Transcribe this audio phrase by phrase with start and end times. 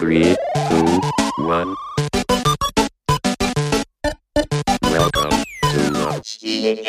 [0.00, 0.34] Three,
[0.70, 1.00] two,
[1.44, 1.76] one.
[4.80, 6.80] Welcome to the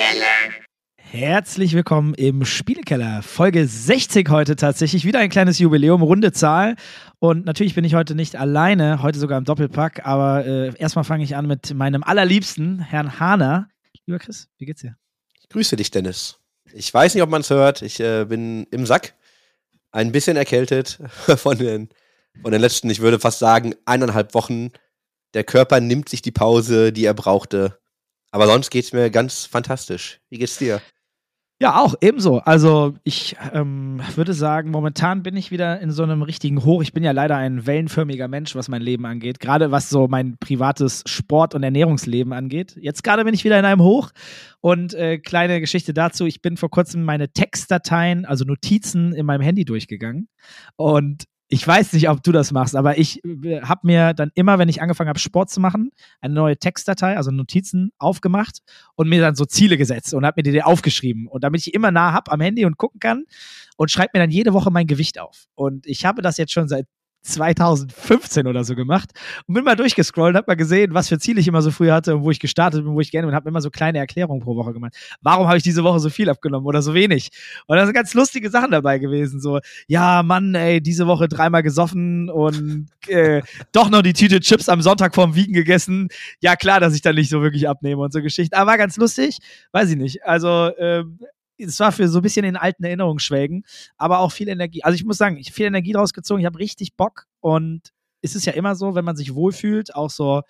[0.95, 3.21] Herzlich willkommen im Spielekeller.
[3.21, 5.03] Folge 60 heute tatsächlich.
[5.03, 6.77] Wieder ein kleines Jubiläum, runde Zahl.
[7.19, 10.05] Und natürlich bin ich heute nicht alleine, heute sogar im Doppelpack.
[10.05, 13.67] Aber äh, erstmal fange ich an mit meinem allerliebsten, Herrn Hahner.
[14.05, 14.95] Lieber Chris, wie geht's dir?
[15.41, 16.37] Ich grüße dich, Dennis.
[16.71, 17.81] Ich weiß nicht, ob man es hört.
[17.81, 19.15] Ich äh, bin im Sack.
[19.91, 20.97] Ein bisschen erkältet
[21.35, 21.89] von den,
[22.41, 24.69] von den letzten, ich würde fast sagen, eineinhalb Wochen.
[25.33, 27.79] Der Körper nimmt sich die Pause, die er brauchte.
[28.31, 30.19] Aber sonst geht's mir ganz fantastisch.
[30.29, 30.81] Wie geht's dir?
[31.61, 32.39] Ja, auch ebenso.
[32.39, 36.81] Also ich ähm, würde sagen, momentan bin ich wieder in so einem richtigen Hoch.
[36.81, 39.39] Ich bin ja leider ein wellenförmiger Mensch, was mein Leben angeht.
[39.39, 42.75] Gerade was so mein privates Sport- und Ernährungsleben angeht.
[42.81, 44.09] Jetzt gerade bin ich wieder in einem Hoch.
[44.59, 49.41] Und äh, kleine Geschichte dazu, ich bin vor kurzem meine Textdateien, also Notizen in meinem
[49.41, 50.29] Handy durchgegangen.
[50.77, 54.57] Und ich weiß nicht, ob du das machst, aber ich äh, habe mir dann immer,
[54.57, 58.59] wenn ich angefangen habe, Sport zu machen, eine neue Textdatei, also Notizen, aufgemacht
[58.95, 61.27] und mir dann so Ziele gesetzt und habe mir die aufgeschrieben.
[61.27, 63.25] Und damit ich immer nah habe am Handy und gucken kann
[63.75, 65.47] und schreibe mir dann jede Woche mein Gewicht auf.
[65.53, 66.87] Und ich habe das jetzt schon seit
[67.21, 69.11] 2015 oder so gemacht
[69.47, 72.15] und bin mal durchgescrollt, hab mal gesehen, was für Ziele ich immer so früh hatte
[72.15, 74.55] und wo ich gestartet bin, wo ich gerne bin, habe immer so kleine Erklärungen pro
[74.55, 74.95] Woche gemacht.
[75.21, 77.29] Warum habe ich diese Woche so viel abgenommen oder so wenig?
[77.67, 81.61] Und da sind ganz lustige Sachen dabei gewesen, so ja, Mann, ey, diese Woche dreimal
[81.61, 83.41] gesoffen und äh,
[83.71, 86.07] doch noch die Tüte Chips am Sonntag vorm Wiegen gegessen.
[86.39, 88.55] Ja, klar, dass ich dann nicht so wirklich abnehme und so Geschichten.
[88.55, 89.39] Aber war ganz lustig,
[89.73, 90.23] weiß ich nicht.
[90.25, 91.19] Also ähm,
[91.61, 93.63] es war für so ein bisschen in alten Erinnerungen schwelgen,
[93.97, 94.83] aber auch viel Energie.
[94.83, 97.91] Also ich muss sagen, ich habe viel Energie draus gezogen, ich habe richtig Bock und
[98.21, 100.43] es ist ja immer so, wenn man sich wohlfühlt, auch so,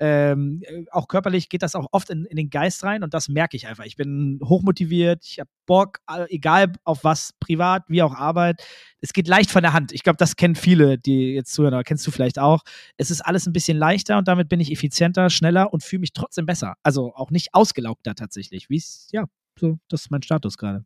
[0.00, 3.56] ähm, auch körperlich geht das auch oft in, in den Geist rein und das merke
[3.56, 3.84] ich einfach.
[3.84, 8.62] Ich bin hochmotiviert, ich habe Bock, egal auf was, privat wie auch Arbeit.
[9.00, 9.92] Es geht leicht von der Hand.
[9.92, 12.62] Ich glaube, das kennen viele, die jetzt zuhören, aber kennst du vielleicht auch.
[12.96, 16.12] Es ist alles ein bisschen leichter und damit bin ich effizienter, schneller und fühle mich
[16.12, 16.74] trotzdem besser.
[16.82, 19.26] Also auch nicht ausgelaugter tatsächlich, wie es, ja,
[19.58, 20.84] so, das ist mein Status gerade.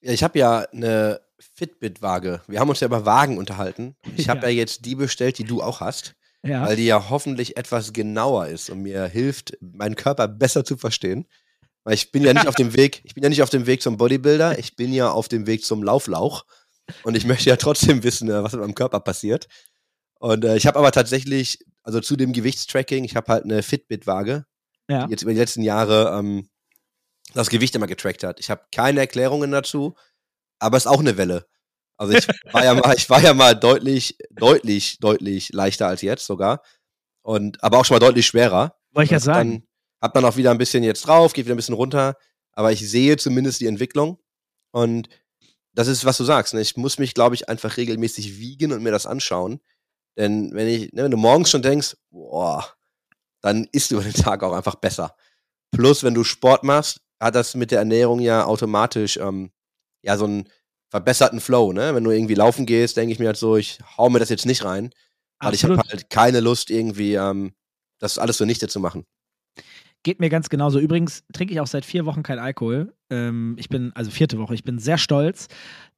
[0.00, 1.20] Ja, ich habe ja eine
[1.54, 2.42] Fitbit-Waage.
[2.46, 3.96] Wir haben uns ja über Wagen unterhalten.
[4.16, 4.48] Ich habe ja.
[4.48, 4.56] ja.
[4.56, 6.14] jetzt die bestellt, die du auch hast.
[6.42, 6.66] Ja.
[6.66, 11.26] Weil die ja hoffentlich etwas genauer ist und mir hilft, meinen Körper besser zu verstehen.
[11.84, 13.80] Weil ich bin ja nicht auf dem Weg, ich bin ja nicht auf dem Weg
[13.80, 16.44] zum Bodybuilder, ich bin ja auf dem Weg zum Lauflauch.
[17.02, 19.48] Und ich möchte ja trotzdem wissen, äh, was mit meinem Körper passiert.
[20.18, 24.44] Und äh, ich habe aber tatsächlich, also zu dem Gewichtstracking, ich habe halt eine Fitbit-Waage,
[24.88, 25.06] ja.
[25.06, 26.48] die jetzt über die letzten Jahre ähm,
[27.34, 28.40] das Gewicht immer getrackt hat.
[28.40, 29.94] Ich habe keine Erklärungen dazu,
[30.58, 31.46] aber es ist auch eine Welle.
[31.96, 36.26] Also ich war ja mal, ich war ja mal deutlich, deutlich, deutlich leichter als jetzt
[36.26, 36.62] sogar.
[37.22, 38.76] Und aber auch schon mal deutlich schwerer.
[38.92, 39.50] Wollte ich ja sagen.
[39.50, 39.68] Dann,
[40.00, 42.16] hab dann auch wieder ein bisschen jetzt drauf, geht wieder ein bisschen runter.
[42.52, 44.20] Aber ich sehe zumindest die Entwicklung.
[44.70, 45.08] Und
[45.72, 46.54] das ist, was du sagst.
[46.54, 46.60] Ne?
[46.60, 49.60] Ich muss mich, glaube ich, einfach regelmäßig wiegen und mir das anschauen.
[50.16, 52.68] Denn wenn ich, ne, wenn du morgens schon denkst, boah,
[53.40, 55.16] dann isst du über den Tag auch einfach besser.
[55.72, 59.50] Plus, wenn du Sport machst, hat das mit der Ernährung ja automatisch ähm,
[60.02, 60.48] ja so einen
[60.90, 61.94] verbesserten Flow, ne?
[61.94, 64.46] Wenn du irgendwie laufen gehst, denke ich mir halt so, ich hau mir das jetzt
[64.46, 64.90] nicht rein,
[65.40, 65.78] weil Absolut.
[65.78, 67.54] ich habe halt keine Lust irgendwie ähm,
[67.98, 69.04] das alles so nichte zu machen.
[70.04, 70.78] Geht mir ganz genauso.
[70.78, 72.92] Übrigens trinke ich auch seit vier Wochen kein Alkohol.
[73.08, 75.48] Ähm, ich bin, also vierte Woche, ich bin sehr stolz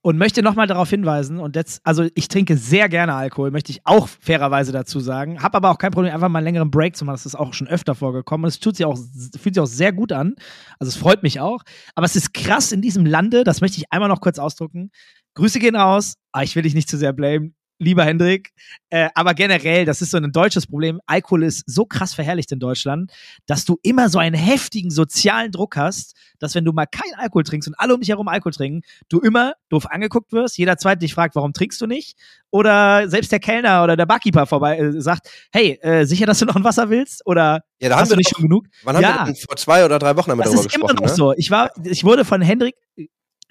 [0.00, 3.80] und möchte nochmal darauf hinweisen, und jetzt, also ich trinke sehr gerne Alkohol, möchte ich
[3.82, 7.04] auch fairerweise dazu sagen, habe aber auch kein Problem, einfach mal einen längeren Break zu
[7.04, 7.16] machen.
[7.16, 8.44] Das ist auch schon öfter vorgekommen.
[8.44, 10.36] Und es tut sich auch, fühlt sich auch sehr gut an.
[10.78, 11.62] Also es freut mich auch.
[11.96, 14.90] Aber es ist krass in diesem Lande, das möchte ich einmal noch kurz ausdrücken.
[15.34, 16.14] Grüße gehen raus.
[16.30, 18.52] Ah, ich will dich nicht zu sehr blamen lieber Hendrik.
[18.90, 21.00] Äh, aber generell, das ist so ein deutsches Problem.
[21.06, 23.12] Alkohol ist so krass verherrlicht in Deutschland,
[23.46, 27.44] dass du immer so einen heftigen sozialen Druck hast, dass wenn du mal kein Alkohol
[27.44, 30.58] trinkst und alle um dich herum Alkohol trinken, du immer doof angeguckt wirst.
[30.58, 32.16] Jeder zweite dich fragt, warum trinkst du nicht?
[32.50, 36.46] Oder selbst der Kellner oder der Barkeeper vorbei äh, sagt, hey, äh, sicher, dass du
[36.46, 37.26] noch ein Wasser willst?
[37.26, 38.66] Oder ja, da hast du nicht doch, schon genug?
[38.84, 39.20] Wann ja.
[39.20, 41.08] haben wir vor zwei oder drei Wochen haben wir das darüber ist immer noch ne?
[41.08, 41.32] so.
[41.36, 42.74] Ich war, ich wurde von Hendrik,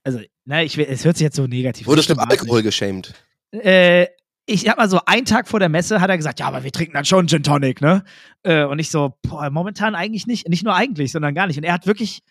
[0.04, 1.88] also, na, ich, es hört sich jetzt so negativ.
[1.88, 3.16] Wurdest du im Alkohol geschämt?
[3.52, 4.08] Äh,
[4.46, 6.72] ich hab mal so einen Tag vor der Messe hat er gesagt, ja, aber wir
[6.72, 8.04] trinken dann schon Gin Tonic, ne?
[8.44, 11.58] Äh, und ich so, boah, momentan eigentlich nicht, nicht nur eigentlich, sondern gar nicht.
[11.58, 12.22] Und er hat wirklich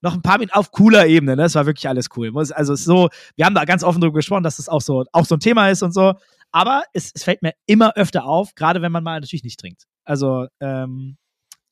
[0.00, 1.42] noch ein paar Minuten auf cooler Ebene, ne?
[1.42, 2.32] Das war wirklich alles cool.
[2.36, 5.04] Also es ist so, wir haben da ganz offen drüber gesprochen, dass das auch so,
[5.12, 6.14] auch so ein Thema ist und so.
[6.50, 9.84] Aber es, es fällt mir immer öfter auf, gerade wenn man mal natürlich nicht trinkt.
[10.04, 11.16] Also, ähm,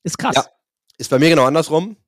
[0.03, 0.35] ist krass.
[0.35, 0.45] Ja,
[0.97, 1.97] ist bei mir genau andersrum.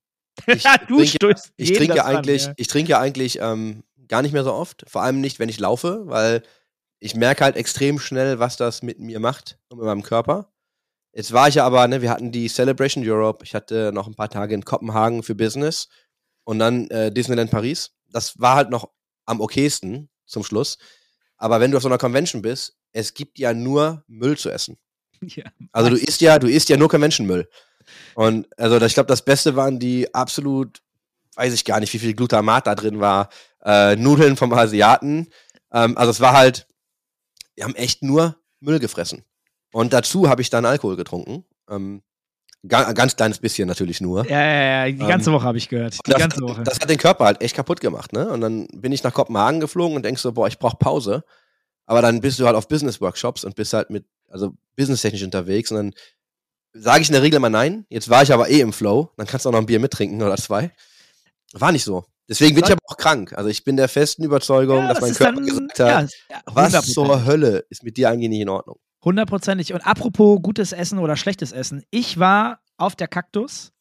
[0.48, 4.32] Ich ja, du trinke, ich trinke ja eigentlich, ich trinke ja eigentlich ähm, gar nicht
[4.32, 4.84] mehr so oft.
[4.88, 6.42] Vor allem nicht, wenn ich laufe, weil
[7.04, 10.54] ich merke halt extrem schnell, was das mit mir macht und mit meinem Körper.
[11.12, 14.16] Jetzt war ich ja aber, ne, wir hatten die Celebration Europe, ich hatte noch ein
[14.16, 15.90] paar Tage in Kopenhagen für Business
[16.46, 17.92] und dann äh, Disneyland Paris.
[18.10, 18.90] Das war halt noch
[19.26, 20.78] am okaysten zum Schluss.
[21.36, 24.78] Aber wenn du auf so einer Convention bist, es gibt ja nur Müll zu essen.
[25.26, 27.50] Ja, also du isst ja, du isst ja nur Convention-Müll.
[28.16, 30.82] Und also ich glaube, das Beste waren die absolut,
[31.36, 33.30] weiß ich gar nicht, wie viel Glutamat da drin war,
[33.64, 35.30] äh, Nudeln vom Asiaten.
[35.72, 36.68] Ähm, also es war halt,
[37.56, 39.24] wir haben echt nur Müll gefressen.
[39.72, 41.44] Und dazu habe ich dann Alkohol getrunken.
[41.70, 42.02] Ähm,
[42.68, 44.26] ganz kleines bisschen natürlich nur.
[44.30, 45.96] Ja, ja, ja, die ganze ähm, Woche habe ich gehört.
[45.96, 46.64] Die das, ganze Woche.
[46.64, 48.30] Das hat den Körper halt echt kaputt gemacht, ne?
[48.30, 51.24] Und dann bin ich nach Kopenhagen geflogen und denkst so, boah, ich brauche Pause.
[51.86, 55.78] Aber dann bist du halt auf Business-Workshops und bist halt mit, also businesstechnisch unterwegs und
[55.78, 55.94] dann
[56.72, 57.86] sage ich in der Regel immer nein.
[57.90, 59.12] Jetzt war ich aber eh im Flow.
[59.18, 60.72] Dann kannst du auch noch ein Bier mittrinken oder zwei.
[61.54, 62.06] War nicht so.
[62.28, 63.34] Deswegen bin ich aber auch krank.
[63.34, 66.40] Also ich bin der festen Überzeugung, ja, dass das mein Körper dann, gesagt hat, ja,
[66.46, 68.78] was zur Hölle ist mit dir eigentlich nicht in Ordnung.
[69.04, 69.74] Hundertprozentig.
[69.74, 71.84] Und apropos gutes Essen oder schlechtes Essen.
[71.92, 73.72] Ich war auf der Kaktus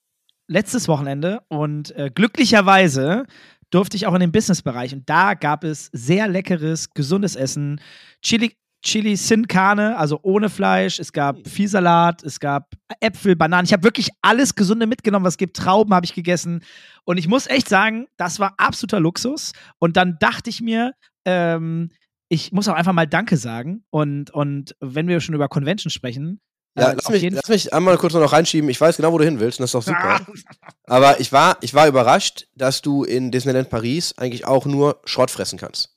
[0.49, 3.25] letztes Wochenende und äh, glücklicherweise
[3.71, 7.81] durfte ich auch in den Businessbereich und da gab es sehr leckeres, gesundes Essen.
[8.21, 10.99] Chili, Chili Sin Carne, also ohne Fleisch.
[10.99, 11.47] Es gab.
[11.47, 13.65] Viehsalat, es gab Äpfel, Bananen.
[13.65, 15.57] Ich habe wirklich alles Gesunde mitgenommen, was es gibt.
[15.57, 16.65] Trauben habe ich gegessen.
[17.05, 19.53] Und ich muss echt sagen, das war absoluter Luxus.
[19.79, 20.93] Und dann dachte ich mir,
[21.25, 21.91] ähm,
[22.29, 23.85] ich muss auch einfach mal Danke sagen.
[23.91, 26.41] Und, und wenn wir schon über Convention sprechen.
[26.77, 28.69] Ja, äh, lass, mich, lass mich einmal kurz noch reinschieben.
[28.69, 30.21] Ich weiß genau, wo du hin willst, und das ist doch super.
[30.87, 35.31] Aber ich war, ich war überrascht, dass du in Disneyland Paris eigentlich auch nur Schrott
[35.31, 35.97] fressen kannst.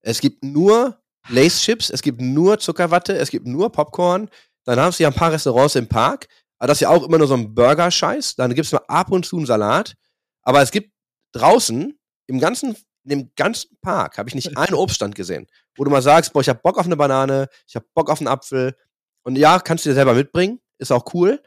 [0.00, 4.28] Es gibt nur Lace Chips, es gibt nur Zuckerwatte, es gibt nur Popcorn.
[4.64, 6.28] Dann haben sie ja ein paar Restaurants im Park.
[6.58, 8.36] Aber das ist ja auch immer nur so ein Burger-Scheiß.
[8.36, 9.94] Dann gibt es mal ab und zu einen Salat.
[10.42, 10.92] Aber es gibt
[11.32, 15.46] draußen im ganzen in dem ganzen Park habe ich nicht einen Obststand gesehen,
[15.76, 18.20] wo du mal sagst, boah, ich habe Bock auf eine Banane, ich habe Bock auf
[18.20, 18.76] einen Apfel.
[19.24, 21.42] Und ja, kannst du dir selber mitbringen, ist auch cool.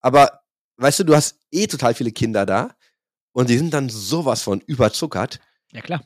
[0.00, 0.40] Aber
[0.76, 2.74] weißt du, du hast eh total viele Kinder da
[3.32, 5.40] und die sind dann sowas von überzuckert.
[5.72, 6.02] Ja, klar.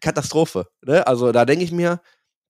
[0.00, 0.68] Katastrophe.
[0.82, 1.06] Ne?
[1.06, 2.00] Also da denke ich mir,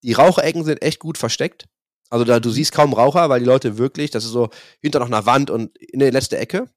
[0.06, 1.66] die Raucherecken sind echt gut versteckt.
[2.08, 4.48] Also da, du siehst kaum Raucher, weil die Leute wirklich, das ist so
[4.80, 6.70] hinter noch einer Wand und in der letzte Ecke.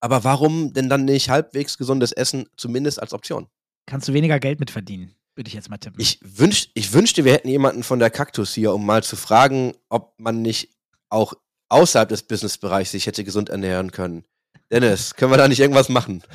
[0.00, 3.48] Aber warum denn dann nicht halbwegs gesundes Essen, zumindest als Option?
[3.86, 6.00] kannst du weniger Geld mit verdienen, würde ich jetzt mal tippen.
[6.00, 9.74] Ich, wünsch, ich wünschte, wir hätten jemanden von der Kaktus hier, um mal zu fragen,
[9.88, 10.70] ob man nicht
[11.08, 11.34] auch
[11.68, 14.24] außerhalb des Businessbereichs sich hätte gesund ernähren können.
[14.70, 16.22] Dennis, können wir da nicht irgendwas machen?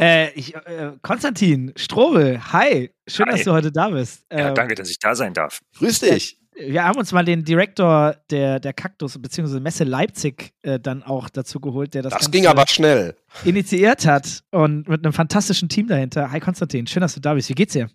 [0.00, 3.32] Äh, ich, äh, Konstantin Strobel, hi, schön, hi.
[3.32, 4.24] dass du heute da bist.
[4.30, 5.60] ja, ähm, danke, dass ich da sein darf.
[5.78, 9.60] Grüß dich wir haben uns mal den Direktor der, der Kaktus bzw.
[9.60, 14.42] Messe Leipzig äh, dann auch dazu geholt, der das, das ging aber schnell initiiert hat
[14.50, 16.30] und mit einem fantastischen Team dahinter.
[16.30, 17.48] Hi Konstantin, schön, dass du da bist.
[17.48, 17.88] Wie geht's dir?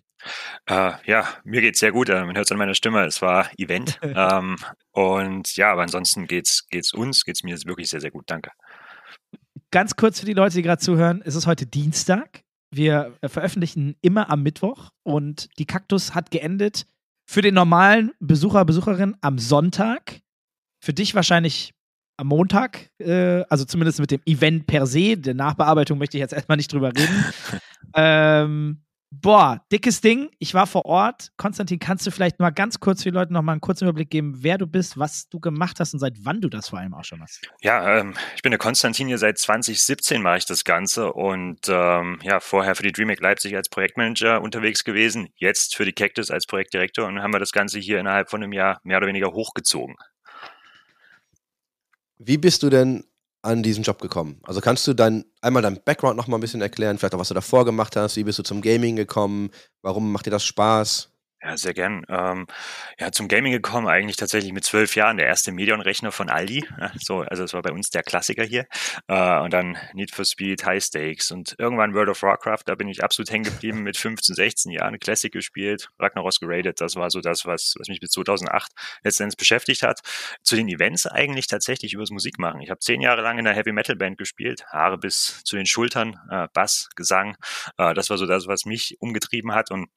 [0.70, 2.08] Uh, ja, mir geht's sehr gut.
[2.08, 3.04] Man hört es an meiner Stimme.
[3.04, 3.98] Es war Event.
[4.02, 4.56] ähm,
[4.92, 8.24] und ja, aber ansonsten geht's, geht's uns, geht's mir wirklich sehr, sehr gut.
[8.26, 8.50] Danke.
[9.74, 12.44] Ganz kurz für die Leute, die gerade zuhören: Es ist heute Dienstag.
[12.70, 16.86] Wir äh, veröffentlichen immer am Mittwoch und die Kaktus hat geendet
[17.26, 20.20] für den normalen Besucher, Besucherin am Sonntag.
[20.80, 21.74] Für dich wahrscheinlich
[22.16, 25.16] am Montag, äh, also zumindest mit dem Event per se.
[25.16, 27.24] Der Nachbearbeitung möchte ich jetzt erstmal nicht drüber reden.
[27.96, 28.83] ähm,
[29.20, 30.30] boah, dickes Ding.
[30.38, 31.30] Ich war vor Ort.
[31.36, 34.10] Konstantin, kannst du vielleicht mal ganz kurz für die Leute noch mal einen kurzen Überblick
[34.10, 36.94] geben, wer du bist, was du gemacht hast und seit wann du das vor allem
[36.94, 37.40] auch schon hast?
[37.62, 42.18] Ja, ähm, ich bin der Konstantin hier seit 2017 mache ich das Ganze und ähm,
[42.22, 46.46] ja, vorher für die DreamHack Leipzig als Projektmanager unterwegs gewesen, jetzt für die Cactus als
[46.46, 49.96] Projektdirektor und haben wir das Ganze hier innerhalb von einem Jahr mehr oder weniger hochgezogen.
[52.18, 53.04] Wie bist du denn
[53.44, 54.40] an diesen Job gekommen?
[54.44, 57.28] Also kannst du dann einmal deinen Background noch mal ein bisschen erklären, vielleicht auch was
[57.28, 59.50] du davor gemacht hast, wie bist du zum Gaming gekommen,
[59.82, 61.13] warum macht dir das Spaß?
[61.44, 62.06] Ja, sehr gern.
[62.08, 62.46] Ähm,
[62.98, 66.64] ja, zum Gaming gekommen, eigentlich tatsächlich mit zwölf Jahren, der erste Medion-Rechner von Aldi.
[67.04, 68.66] So, also das war bei uns der Klassiker hier.
[69.08, 72.88] Äh, und dann Need for Speed, High Stakes und irgendwann World of Warcraft, da bin
[72.88, 76.80] ich absolut hängen geblieben mit 15, 16 Jahren, Classic gespielt, Ragnaros geradet.
[76.80, 78.72] Das war so das, was, was mich bis 2008
[79.02, 80.00] letztendlich beschäftigt hat.
[80.42, 82.62] Zu den Events eigentlich tatsächlich übers Musik machen.
[82.62, 85.66] Ich habe zehn Jahre lang in einer Heavy Metal Band gespielt, Haare bis zu den
[85.66, 87.36] Schultern, äh, Bass, Gesang.
[87.76, 89.88] Äh, das war so das, was mich umgetrieben hat und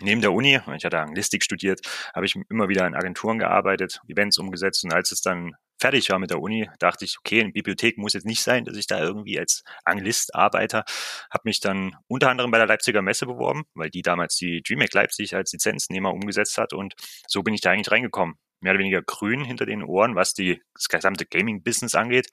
[0.00, 1.80] Neben der Uni, ich hatte Anglistik studiert,
[2.14, 6.18] habe ich immer wieder in Agenturen gearbeitet, Events umgesetzt und als es dann fertig war
[6.18, 9.00] mit der Uni, dachte ich, okay, eine Bibliothek muss jetzt nicht sein, dass ich da
[9.00, 10.84] irgendwie als Anglist arbeite.
[11.30, 14.94] Habe mich dann unter anderem bei der Leipziger Messe beworben, weil die damals die DreamHack
[14.94, 16.94] Leipzig als Lizenznehmer umgesetzt hat und
[17.26, 18.36] so bin ich da eigentlich reingekommen.
[18.60, 22.28] Mehr oder weniger grün hinter den Ohren, was die, das gesamte Gaming-Business angeht.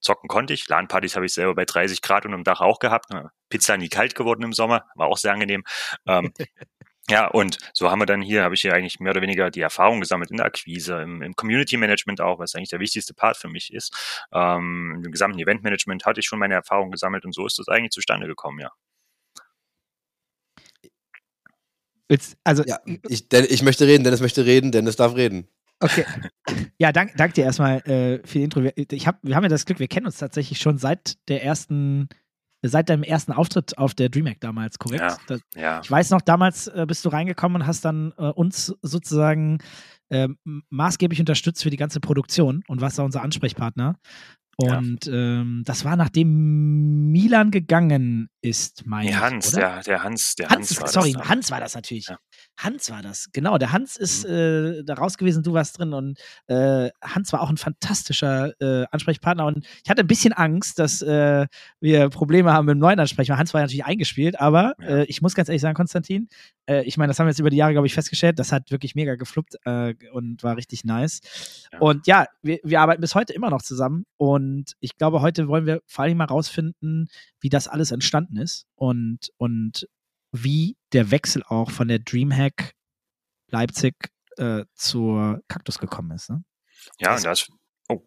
[0.00, 0.68] Zocken konnte ich.
[0.68, 3.06] LAN-Partys habe ich selber bei 30 Grad und im Dach auch gehabt.
[3.48, 5.64] Pizza nie kalt geworden im Sommer, war auch sehr angenehm.
[6.06, 6.32] Ähm,
[7.10, 9.60] Ja, und so haben wir dann hier, habe ich hier eigentlich mehr oder weniger die
[9.60, 13.36] Erfahrung gesammelt in der Akquise, im, im Community Management auch, was eigentlich der wichtigste Part
[13.36, 13.94] für mich ist.
[14.32, 17.68] Ähm, Im gesamten Event Management hatte ich schon meine Erfahrung gesammelt und so ist das
[17.68, 18.70] eigentlich zustande gekommen, ja.
[22.08, 25.48] Willst, also, ja, ich, ich möchte reden, Dennis möchte reden, Dennis darf reden.
[25.80, 26.04] Okay.
[26.78, 28.62] Ja, danke dank dir erstmal äh, für die Intro.
[28.76, 32.08] Ich hab, wir haben ja das Glück, wir kennen uns tatsächlich schon seit der ersten,
[32.68, 35.02] seit deinem ersten Auftritt auf der DreamHack damals, korrekt?
[35.02, 35.80] Ja, das, ja.
[35.82, 39.58] Ich weiß noch, damals äh, bist du reingekommen und hast dann äh, uns sozusagen
[40.08, 40.28] äh,
[40.70, 43.96] maßgeblich unterstützt für die ganze Produktion und warst da unser Ansprechpartner.
[44.56, 45.12] Und ja.
[45.12, 49.60] ähm, das war nachdem Milan gegangen ist, mein nee, Hans, oder?
[49.60, 51.28] Der, der Hans, der Hans, Hans war sorry, das.
[51.28, 52.06] Hans war das natürlich.
[52.08, 52.18] Ja.
[52.56, 53.58] Hans war das, genau.
[53.58, 54.34] Der Hans ist mhm.
[54.34, 58.86] äh, da raus gewesen, du warst drin und äh, Hans war auch ein fantastischer äh,
[58.90, 61.46] Ansprechpartner und ich hatte ein bisschen Angst, dass äh,
[61.80, 63.38] wir Probleme haben mit dem neuen Ansprechpartner.
[63.38, 64.86] Hans war ja natürlich eingespielt, aber ja.
[64.86, 66.28] Äh, ich muss ganz ehrlich sagen, Konstantin,
[66.66, 68.70] äh, ich meine, das haben wir jetzt über die Jahre, glaube ich, festgestellt, das hat
[68.70, 69.56] wirklich mega gefluppt
[70.12, 71.20] und war richtig nice.
[71.72, 71.78] Ja.
[71.80, 75.66] Und ja, wir, wir arbeiten bis heute immer noch zusammen und ich glaube, heute wollen
[75.66, 77.08] wir vor allem mal rausfinden,
[77.40, 79.86] wie das alles entstanden ist und, und
[80.34, 82.74] wie der Wechsel auch von der Dreamhack
[83.50, 83.94] Leipzig
[84.36, 86.28] äh, zur Kaktus gekommen ist.
[86.28, 86.42] Ne?
[86.98, 87.48] Ja, das, und das.
[87.88, 88.02] Oh,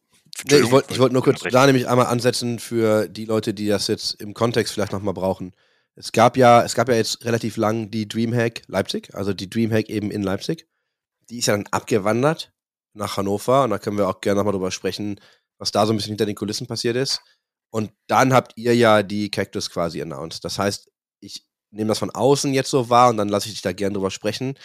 [0.50, 3.88] nee, ich wollte wollt nur kurz da nämlich einmal ansetzen für die Leute, die das
[3.88, 5.56] jetzt im Kontext vielleicht nochmal brauchen.
[5.96, 9.90] Es gab ja, es gab ja jetzt relativ lang die Dreamhack Leipzig, also die Dreamhack
[9.90, 10.68] eben in Leipzig.
[11.30, 12.52] Die ist ja dann abgewandert
[12.94, 15.20] nach Hannover und da können wir auch gerne nochmal drüber sprechen,
[15.58, 17.22] was da so ein bisschen hinter den Kulissen passiert ist.
[17.70, 20.44] Und dann habt ihr ja die Cactus quasi announced.
[20.44, 21.46] Das heißt, ich
[21.78, 24.12] nehme das von außen jetzt so wahr und dann lasse ich dich da gerne drüber
[24.12, 24.56] sprechen.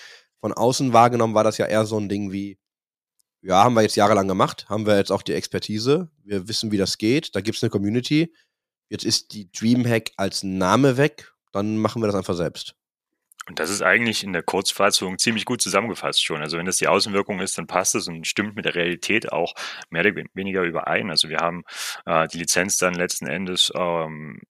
[0.41, 2.59] Von außen wahrgenommen war das ja eher so ein Ding wie,
[3.43, 6.79] ja, haben wir jetzt jahrelang gemacht, haben wir jetzt auch die Expertise, wir wissen, wie
[6.79, 8.35] das geht, da gibt es eine Community.
[8.89, 12.75] Jetzt ist die Dreamhack als Name weg, dann machen wir das einfach selbst.
[13.49, 16.43] Und das ist eigentlich in der Kurzfassung ziemlich gut zusammengefasst schon.
[16.43, 19.55] Also wenn das die Außenwirkung ist, dann passt es und stimmt mit der Realität auch
[19.91, 21.11] mehr oder weniger überein.
[21.11, 21.65] Also wir haben
[22.07, 24.41] äh, die Lizenz dann letzten Endes ähm,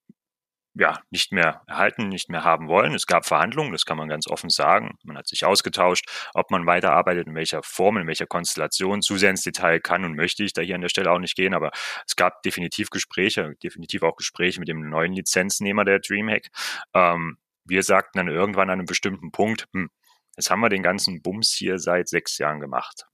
[0.75, 2.95] ja, nicht mehr erhalten, nicht mehr haben wollen.
[2.95, 4.97] Es gab Verhandlungen, das kann man ganz offen sagen.
[5.03, 9.01] Man hat sich ausgetauscht, ob man weiterarbeitet, in welcher Form, in welcher Konstellation.
[9.01, 11.35] Zu sehr ins Detail kann und möchte ich da hier an der Stelle auch nicht
[11.35, 11.71] gehen, aber
[12.07, 16.49] es gab definitiv Gespräche, definitiv auch Gespräche mit dem neuen Lizenznehmer der Dreamhack.
[16.93, 19.89] Ähm, wir sagten dann irgendwann an einem bestimmten Punkt, hm,
[20.35, 23.05] jetzt haben wir den ganzen Bums hier seit sechs Jahren gemacht.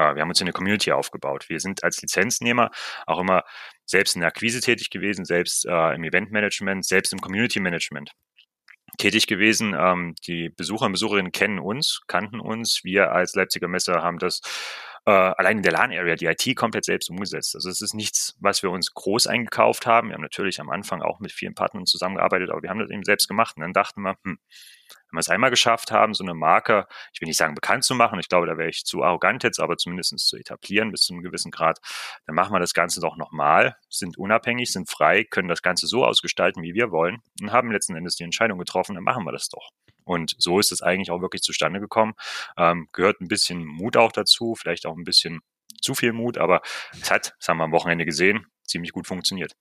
[0.00, 1.48] Wir haben uns eine Community aufgebaut.
[1.48, 2.70] Wir sind als Lizenznehmer
[3.06, 3.44] auch immer
[3.84, 8.12] selbst in der Akquise tätig gewesen, selbst äh, im Eventmanagement, selbst im Community Management
[8.98, 9.74] tätig gewesen.
[9.78, 12.84] Ähm, die Besucher und Besucherinnen kennen uns, kannten uns.
[12.84, 14.40] Wir als Leipziger Messe haben das
[15.04, 17.54] äh, allein in der LAN-Area die IT komplett selbst umgesetzt.
[17.54, 20.08] Also es ist nichts, was wir uns groß eingekauft haben.
[20.08, 23.04] Wir haben natürlich am Anfang auch mit vielen Partnern zusammengearbeitet, aber wir haben das eben
[23.04, 23.56] selbst gemacht.
[23.56, 24.38] Und dann dachten wir, hm,
[25.12, 27.94] wenn wir es einmal geschafft haben, so eine Marke, ich will nicht sagen bekannt zu
[27.94, 31.12] machen, ich glaube, da wäre ich zu arrogant jetzt, aber zumindest zu etablieren bis zu
[31.12, 31.78] einem gewissen Grad,
[32.24, 36.06] dann machen wir das Ganze doch nochmal, sind unabhängig, sind frei, können das Ganze so
[36.06, 39.48] ausgestalten, wie wir wollen und haben letzten Endes die Entscheidung getroffen, dann machen wir das
[39.48, 39.68] doch.
[40.04, 42.14] Und so ist es eigentlich auch wirklich zustande gekommen.
[42.56, 45.40] Ähm, gehört ein bisschen Mut auch dazu, vielleicht auch ein bisschen
[45.80, 46.62] zu viel Mut, aber
[47.00, 49.52] es hat, das haben wir am Wochenende gesehen, ziemlich gut funktioniert.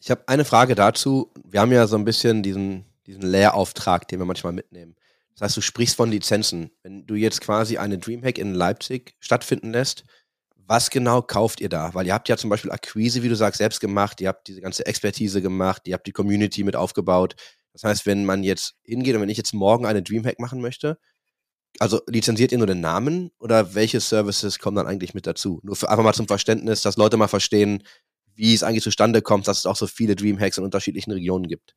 [0.00, 1.32] Ich habe eine Frage dazu.
[1.44, 4.94] Wir haben ja so ein bisschen diesen diesen Lehrauftrag, den wir manchmal mitnehmen.
[5.34, 6.70] Das heißt, du sprichst von Lizenzen.
[6.82, 10.04] Wenn du jetzt quasi eine Dreamhack in Leipzig stattfinden lässt,
[10.54, 11.94] was genau kauft ihr da?
[11.94, 14.60] Weil ihr habt ja zum Beispiel Akquise, wie du sagst, selbst gemacht, ihr habt diese
[14.60, 17.36] ganze Expertise gemacht, ihr habt die Community mit aufgebaut.
[17.72, 20.98] Das heißt, wenn man jetzt hingeht und wenn ich jetzt morgen eine Dreamhack machen möchte,
[21.78, 25.60] also lizenziert ihr nur den Namen oder welche Services kommen dann eigentlich mit dazu?
[25.62, 27.82] Nur für einfach mal zum Verständnis, dass Leute mal verstehen,
[28.34, 31.74] wie es eigentlich zustande kommt, dass es auch so viele Dreamhacks in unterschiedlichen Regionen gibt.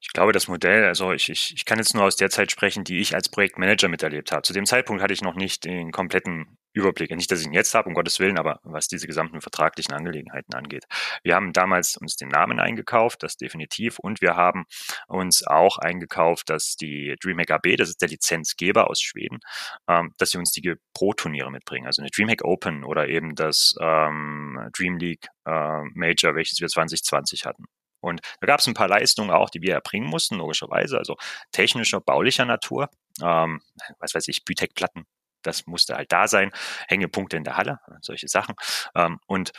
[0.00, 2.84] Ich glaube, das Modell, also ich, ich, ich kann jetzt nur aus der Zeit sprechen,
[2.84, 4.42] die ich als Projektmanager miterlebt habe.
[4.42, 7.10] Zu dem Zeitpunkt hatte ich noch nicht den kompletten Überblick.
[7.10, 10.54] Nicht, dass ich ihn jetzt habe, um Gottes Willen, aber was diese gesamten vertraglichen Angelegenheiten
[10.54, 10.84] angeht.
[11.22, 14.64] Wir haben damals uns den Namen eingekauft, das definitiv, und wir haben
[15.08, 19.40] uns auch eingekauft, dass die DreamHack AB, das ist der Lizenzgeber aus Schweden,
[19.88, 21.86] ähm, dass sie uns die Pro-Turniere mitbringen.
[21.86, 27.44] Also eine DreamHack Open oder eben das ähm, Dream League äh, Major, welches wir 2020
[27.44, 27.64] hatten.
[28.00, 31.16] Und da gab es ein paar Leistungen auch, die wir erbringen mussten, logischerweise, also
[31.52, 32.88] technischer, baulicher Natur.
[33.22, 33.60] Ähm,
[33.98, 35.04] was weiß ich, Bütek-Platten,
[35.42, 36.52] das musste halt da sein,
[36.88, 38.54] Hängepunkte in der Halle, solche Sachen.
[38.94, 39.52] Ähm, und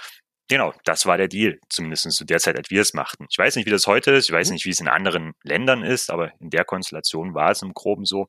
[0.51, 3.27] Genau, das war der Deal, zumindest zu der Zeit, als wir es machten.
[3.29, 4.53] Ich weiß nicht, wie das heute ist, ich weiß mhm.
[4.55, 8.03] nicht, wie es in anderen Ländern ist, aber in der Konstellation war es im Groben
[8.03, 8.25] so.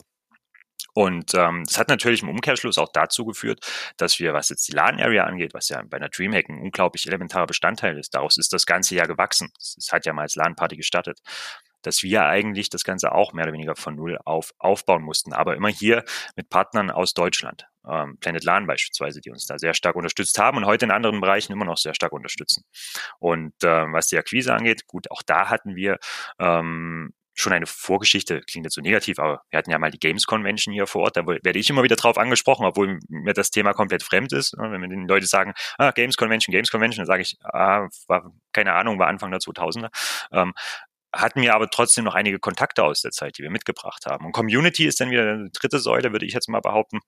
[0.95, 3.61] Und ähm, das hat natürlich im Umkehrschluss auch dazu geführt,
[3.97, 7.47] dass wir, was jetzt die LAN-Area angeht, was ja bei einer Dreamhack ein unglaublich elementarer
[7.47, 9.53] Bestandteil ist, daraus ist das ganze Jahr gewachsen.
[9.59, 11.21] Es hat ja mal als LAN-Party gestartet
[11.83, 15.57] dass wir eigentlich das Ganze auch mehr oder weniger von Null auf aufbauen mussten, aber
[15.57, 16.05] immer hier
[16.37, 17.67] mit Partnern aus Deutschland.
[17.89, 21.21] Ähm, Planet LAN beispielsweise, die uns da sehr stark unterstützt haben und heute in anderen
[21.21, 22.65] Bereichen immer noch sehr stark unterstützen.
[23.19, 25.99] Und ähm, was die Akquise angeht, gut, auch da hatten wir
[26.39, 30.27] ähm, schon eine Vorgeschichte, klingt jetzt so negativ, aber wir hatten ja mal die Games
[30.27, 33.73] Convention hier vor Ort, da werde ich immer wieder drauf angesprochen, obwohl mir das Thema
[33.73, 34.55] komplett fremd ist.
[34.59, 38.33] Wenn mir die Leute sagen, ah, Games Convention, Games Convention, dann sage ich, ah, war,
[38.53, 39.91] keine Ahnung, war Anfang der 2000er.
[40.33, 40.53] Ähm,
[41.13, 44.27] hatten wir aber trotzdem noch einige Kontakte aus der Zeit, die wir mitgebracht haben.
[44.27, 47.01] Und Community ist dann wieder eine dritte Säule, würde ich jetzt mal behaupten.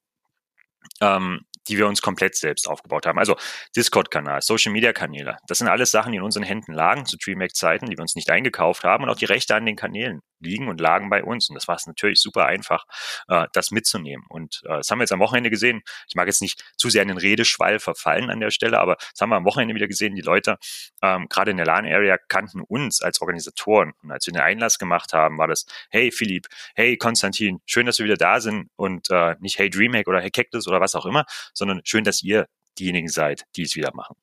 [1.01, 3.19] Ähm, die wir uns komplett selbst aufgebaut haben.
[3.19, 3.37] Also
[3.77, 8.03] Discord-Kanal, Social-Media-Kanäle, das sind alles Sachen, die in unseren Händen lagen zu DreamHack-Zeiten, die wir
[8.03, 11.23] uns nicht eingekauft haben und auch die Rechte an den Kanälen liegen und lagen bei
[11.23, 11.49] uns.
[11.49, 12.85] Und das war es natürlich super einfach,
[13.29, 14.25] äh, das mitzunehmen.
[14.29, 15.83] Und äh, das haben wir jetzt am Wochenende gesehen.
[16.09, 19.21] Ich mag jetzt nicht zu sehr in den Redeschwall verfallen an der Stelle, aber das
[19.21, 20.15] haben wir am Wochenende wieder gesehen.
[20.15, 20.59] Die Leute,
[21.03, 23.93] ähm, gerade in der LAN-Area, kannten uns als Organisatoren.
[24.03, 27.99] Und als wir den Einlass gemacht haben, war das, hey Philipp, hey Konstantin, schön, dass
[27.99, 31.07] wir wieder da sind und äh, nicht hey Dreamhack oder hey Cactus oder was auch
[31.07, 32.47] immer, sondern schön, dass ihr
[32.79, 34.17] diejenigen seid, die es wieder machen.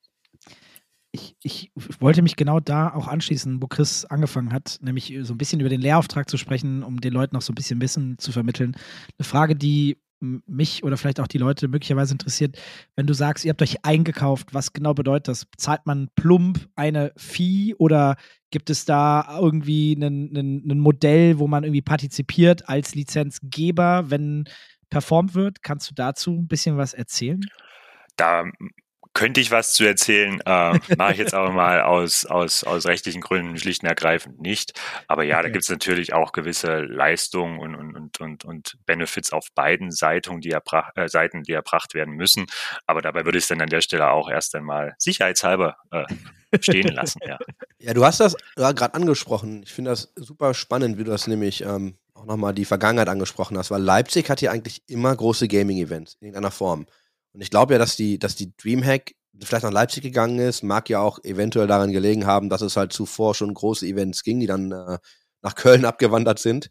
[1.11, 5.37] Ich, ich, wollte mich genau da auch anschließen, wo Chris angefangen hat, nämlich so ein
[5.37, 8.31] bisschen über den Lehrauftrag zu sprechen, um den Leuten noch so ein bisschen Wissen zu
[8.31, 8.75] vermitteln.
[9.17, 12.57] Eine Frage, die mich oder vielleicht auch die Leute möglicherweise interessiert,
[12.95, 15.47] wenn du sagst, ihr habt euch eingekauft, was genau bedeutet das?
[15.57, 18.17] Zahlt man plump eine Fee oder
[18.51, 24.45] gibt es da irgendwie ein Modell, wo man irgendwie partizipiert als Lizenzgeber, wenn
[24.89, 25.63] performt wird.
[25.63, 27.41] Kannst du dazu ein bisschen was erzählen?
[28.17, 28.45] Da
[29.13, 33.21] könnte ich was zu erzählen, äh, mache ich jetzt aber mal aus, aus, aus rechtlichen
[33.21, 34.79] Gründen schlicht und ergreifend nicht.
[35.07, 35.43] Aber ja, okay.
[35.47, 40.41] da gibt es natürlich auch gewisse Leistungen und, und, und, und Benefits auf beiden Seiten,
[40.41, 42.45] die, erbrach, äh, Seiten, die erbracht werden müssen.
[42.85, 46.05] Aber dabei würde ich es dann an der Stelle auch erst einmal sicherheitshalber äh,
[46.61, 47.19] stehen lassen.
[47.25, 47.37] Ja.
[47.79, 49.63] ja, du hast das gerade angesprochen.
[49.63, 53.57] Ich finde das super spannend, wie du das nämlich ähm, auch nochmal die Vergangenheit angesprochen
[53.57, 56.85] hast, weil Leipzig hat ja eigentlich immer große Gaming-Events in irgendeiner Form.
[57.33, 60.89] Und ich glaube ja, dass die, dass die Dreamhack vielleicht nach Leipzig gegangen ist, mag
[60.89, 64.47] ja auch eventuell daran gelegen haben, dass es halt zuvor schon große Events ging, die
[64.47, 64.97] dann äh,
[65.41, 66.69] nach Köln abgewandert sind.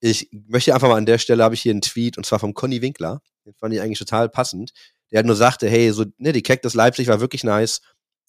[0.00, 2.54] Ich möchte einfach mal an der Stelle, habe ich hier einen Tweet, und zwar vom
[2.54, 4.72] Conny Winkler, den fand ich eigentlich total passend.
[5.10, 7.80] Der hat nur sagte, hey, so, ne, die Cactus Leipzig war wirklich nice.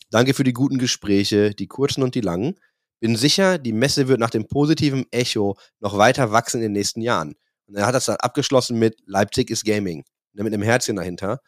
[0.10, 2.56] Danke für die guten Gespräche, die kurzen und die langen.
[3.00, 7.02] Bin sicher, die Messe wird nach dem positiven Echo noch weiter wachsen in den nächsten
[7.02, 7.36] Jahren.
[7.68, 10.04] Und er hat das dann abgeschlossen mit Leipzig ist Gaming.
[10.34, 11.42] Ne, mit einem Herzchen dahinter.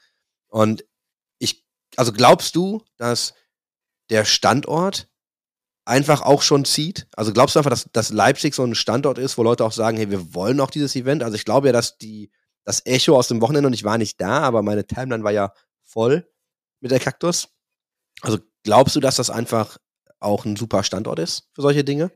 [0.51, 0.85] Und
[1.39, 3.33] ich, also glaubst du, dass
[4.09, 5.09] der Standort
[5.85, 7.07] einfach auch schon zieht?
[7.15, 9.97] Also glaubst du einfach, dass, dass Leipzig so ein Standort ist, wo Leute auch sagen,
[9.97, 11.23] hey, wir wollen auch dieses Event?
[11.23, 12.31] Also ich glaube ja, dass die,
[12.65, 15.53] das Echo aus dem Wochenende, und ich war nicht da, aber meine Timeline war ja
[15.83, 16.29] voll
[16.81, 17.49] mit der Kaktus.
[18.21, 19.77] Also glaubst du, dass das einfach
[20.19, 22.11] auch ein super Standort ist für solche Dinge?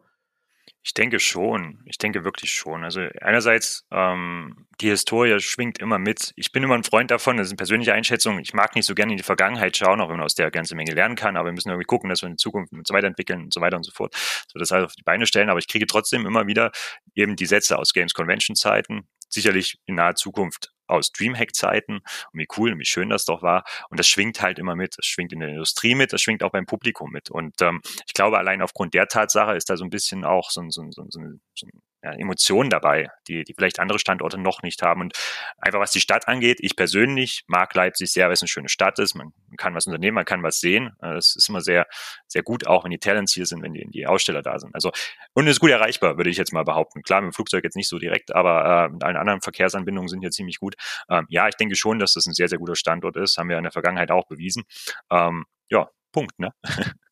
[0.86, 1.82] Ich denke schon.
[1.86, 2.84] Ich denke wirklich schon.
[2.84, 6.32] Also einerseits, ähm, die Historie schwingt immer mit.
[6.36, 8.38] Ich bin immer ein Freund davon, das ist eine persönliche Einschätzung.
[8.38, 10.78] Ich mag nicht so gerne in die Vergangenheit schauen, auch wenn man aus der ganzen
[10.78, 13.54] Menge lernen kann, aber wir müssen irgendwie gucken, dass wir in Zukunft uns weiterentwickeln und
[13.54, 14.14] so weiter und so fort.
[14.48, 15.50] So das heißt auf die Beine stellen.
[15.50, 16.72] Aber ich kriege trotzdem immer wieder
[17.16, 22.48] eben die Sätze aus Games Convention Zeiten, sicherlich in naher Zukunft aus Dreamhack-Zeiten und wie
[22.58, 23.64] cool und wie schön das doch war.
[23.90, 24.98] Und das schwingt halt immer mit.
[24.98, 27.30] Das schwingt in der Industrie mit, das schwingt auch beim Publikum mit.
[27.30, 30.62] Und ähm, ich glaube, allein aufgrund der Tatsache ist da so ein bisschen auch so,
[30.70, 31.20] so, so, so,
[31.56, 35.02] so ein ja, Emotionen dabei, die, die vielleicht andere Standorte noch nicht haben.
[35.02, 35.14] Und
[35.58, 39.00] einfach was die Stadt angeht, ich persönlich mag Leipzig sehr, weil es eine schöne Stadt
[39.00, 39.16] ist.
[39.16, 40.96] Man kann was unternehmen, man kann was sehen.
[41.02, 41.88] Es ist immer sehr,
[42.28, 44.76] sehr gut, auch wenn die Talents hier sind, wenn die, die Aussteller da sind.
[44.76, 44.92] Also,
[45.34, 47.02] und es ist gut erreichbar, würde ich jetzt mal behaupten.
[47.02, 50.20] Klar, mit dem Flugzeug jetzt nicht so direkt, aber äh, mit allen anderen Verkehrsanbindungen sind
[50.20, 50.76] hier ziemlich gut.
[51.10, 53.40] Ähm, ja, ich denke schon, dass das ein sehr, sehr guter Standort ist.
[53.40, 54.64] Haben wir in der Vergangenheit auch bewiesen.
[55.10, 56.52] Ähm, ja, Punkt, ne?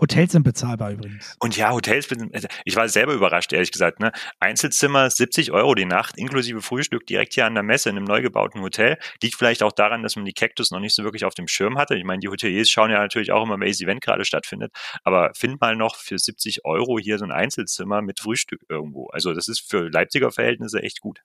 [0.00, 1.36] Hotels sind bezahlbar übrigens.
[1.40, 4.00] Und ja, Hotels, also ich war selber überrascht, ehrlich gesagt.
[4.00, 4.12] Ne?
[4.40, 8.22] Einzelzimmer 70 Euro die Nacht, inklusive Frühstück, direkt hier an der Messe in einem neu
[8.22, 8.98] gebauten Hotel.
[9.22, 11.78] Liegt vielleicht auch daran, dass man die Cactus noch nicht so wirklich auf dem Schirm
[11.78, 11.96] hatte.
[11.96, 14.72] Ich meine, die Hoteliers schauen ja natürlich auch immer, welches Event gerade stattfindet.
[15.04, 19.08] Aber find mal noch für 70 Euro hier so ein Einzelzimmer mit Frühstück irgendwo.
[19.08, 21.20] Also das ist für Leipziger Verhältnisse echt gut.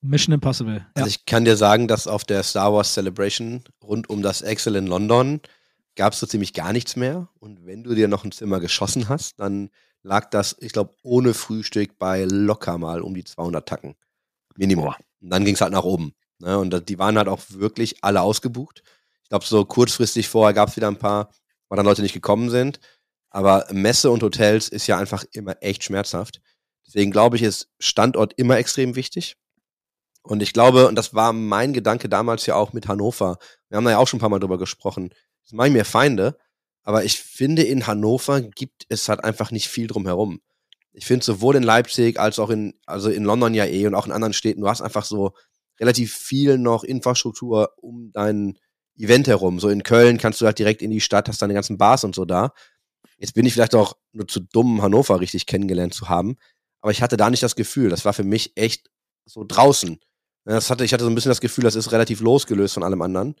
[0.00, 0.86] Mission Impossible.
[0.94, 1.14] Also ja.
[1.14, 4.86] ich kann dir sagen, dass auf der Star Wars Celebration rund um das Excel in
[4.86, 5.40] London
[5.98, 7.28] gab es so ziemlich gar nichts mehr.
[7.40, 9.68] Und wenn du dir noch ein Zimmer geschossen hast, dann
[10.02, 13.96] lag das, ich glaube, ohne Frühstück bei locker mal um die 200 Tacken.
[14.56, 14.94] Minimum.
[15.20, 16.14] Und dann ging es halt nach oben.
[16.38, 16.56] Ne?
[16.56, 18.82] Und die waren halt auch wirklich alle ausgebucht.
[19.24, 21.30] Ich glaube, so kurzfristig vorher gab es wieder ein paar,
[21.68, 22.78] weil dann Leute nicht gekommen sind.
[23.30, 26.40] Aber Messe und Hotels ist ja einfach immer echt schmerzhaft.
[26.86, 29.36] Deswegen glaube ich, ist Standort immer extrem wichtig.
[30.22, 33.38] Und ich glaube, und das war mein Gedanke damals ja auch mit Hannover.
[33.68, 35.10] Wir haben da ja auch schon ein paar Mal drüber gesprochen.
[35.48, 36.36] Das mache ich mir Feinde.
[36.82, 40.40] Aber ich finde, in Hannover gibt es halt einfach nicht viel drumherum.
[40.92, 44.06] Ich finde sowohl in Leipzig als auch in, also in London ja eh und auch
[44.06, 45.32] in anderen Städten, du hast einfach so
[45.80, 48.58] relativ viel noch Infrastruktur um dein
[48.98, 49.58] Event herum.
[49.58, 52.14] So in Köln kannst du halt direkt in die Stadt, hast deine ganzen Bars und
[52.14, 52.52] so da.
[53.16, 56.36] Jetzt bin ich vielleicht auch nur zu dumm, Hannover richtig kennengelernt zu haben.
[56.80, 57.88] aber ich hatte da nicht das Gefühl.
[57.88, 58.90] Das war für mich echt
[59.24, 59.98] so draußen.
[60.44, 63.02] Das hatte, ich hatte so ein bisschen das Gefühl, das ist relativ losgelöst von allem
[63.02, 63.34] anderen.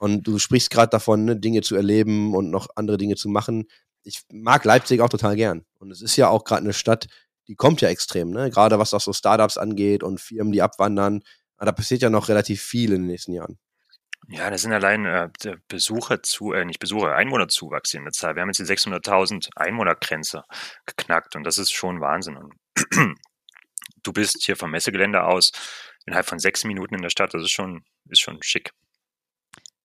[0.00, 3.66] Und du sprichst gerade davon, ne, Dinge zu erleben und noch andere Dinge zu machen.
[4.02, 5.66] Ich mag Leipzig auch total gern.
[5.78, 7.06] Und es ist ja auch gerade eine Stadt,
[7.48, 8.48] die kommt ja extrem, ne?
[8.48, 11.20] Gerade was auch so Startups angeht und Firmen, die abwandern.
[11.58, 13.58] Aber da passiert ja noch relativ viel in den nächsten Jahren.
[14.28, 15.28] Ja, das sind allein äh,
[15.68, 18.36] Besucher zu, äh, nicht Besucher, Einwohnerzuwachs in der Zahl.
[18.36, 20.44] Wir haben jetzt die 600.000 Einwohnergrenze
[20.86, 22.38] geknackt und das ist schon Wahnsinn.
[22.38, 22.54] Und
[24.02, 25.52] du bist hier vom Messegelände aus
[26.06, 27.34] innerhalb von sechs Minuten in der Stadt.
[27.34, 28.70] Das ist schon, ist schon schick.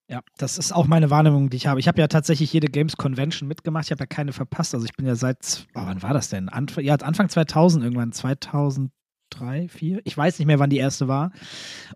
[0.08, 1.80] Ja, das ist auch meine Wahrnehmung, die ich habe.
[1.80, 3.86] Ich habe ja tatsächlich jede Games Convention mitgemacht.
[3.86, 4.76] Ich habe ja keine verpasst.
[4.76, 6.48] Also ich bin ja seit, oh, wann war das denn?
[6.50, 8.92] Anf ja, Anfang 2000 irgendwann, 2003,
[9.34, 10.02] 2004.
[10.04, 11.32] Ich weiß nicht mehr, wann die erste war.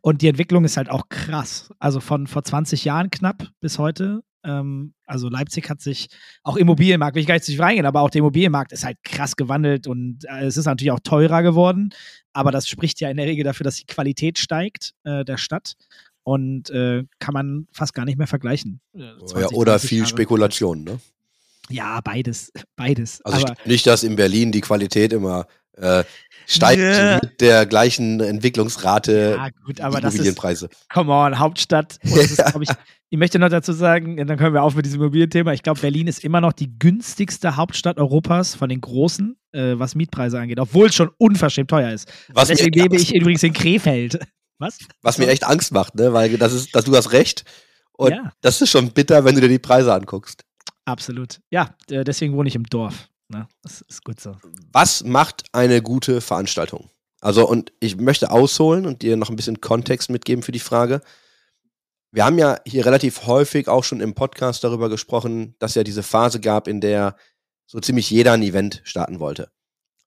[0.01, 1.69] Und die Entwicklung ist halt auch krass.
[1.79, 4.21] Also von vor 20 Jahren knapp bis heute.
[4.43, 6.07] Ähm, also Leipzig hat sich,
[6.43, 9.35] auch Immobilienmarkt, will ich gar nicht nicht reingehen, aber auch der Immobilienmarkt ist halt krass
[9.35, 11.89] gewandelt und äh, es ist natürlich auch teurer geworden.
[12.31, 15.73] Aber das spricht ja in der Regel dafür, dass die Qualität steigt äh, der Stadt
[16.29, 18.81] und äh, kann man fast gar nicht mehr vergleichen.
[18.93, 20.09] 20, ja, oder viel Jahre.
[20.09, 20.99] Spekulation, ne?
[21.69, 23.21] Ja, beides, beides.
[23.25, 26.03] Also Aber nicht, dass in Berlin die Qualität immer äh,
[26.45, 27.19] steigt ja.
[27.21, 30.67] mit der gleichen Entwicklungsrate ja, gut, aber Immobilienpreise.
[30.67, 31.97] Das ist, come on, Hauptstadt.
[32.03, 32.69] Ist, ich,
[33.09, 35.53] ich möchte noch dazu sagen, dann können wir auf mit diesem Immobilienthema.
[35.53, 39.95] Ich glaube, Berlin ist immer noch die günstigste Hauptstadt Europas von den großen, äh, was
[39.95, 42.11] Mietpreise angeht, obwohl es schon unverschämt teuer ist.
[42.33, 44.19] Was Deswegen lebe ich übrigens in Krefeld.
[44.59, 44.77] Was?
[45.01, 46.13] Was mir echt Angst macht, ne?
[46.13, 47.45] Weil das ist, dass du hast recht.
[47.93, 48.31] Und ja.
[48.41, 50.45] das ist schon bitter, wenn du dir die Preise anguckst.
[50.85, 51.39] Absolut.
[51.49, 53.09] Ja, deswegen wohne ich im Dorf.
[53.29, 53.47] Ne?
[53.61, 54.35] Das ist gut so.
[54.71, 56.89] Was macht eine gute Veranstaltung?
[57.21, 61.01] Also, und ich möchte ausholen und dir noch ein bisschen Kontext mitgeben für die Frage.
[62.11, 66.01] Wir haben ja hier relativ häufig auch schon im Podcast darüber gesprochen, dass ja diese
[66.01, 67.15] Phase gab, in der
[67.67, 69.51] so ziemlich jeder ein Event starten wollte.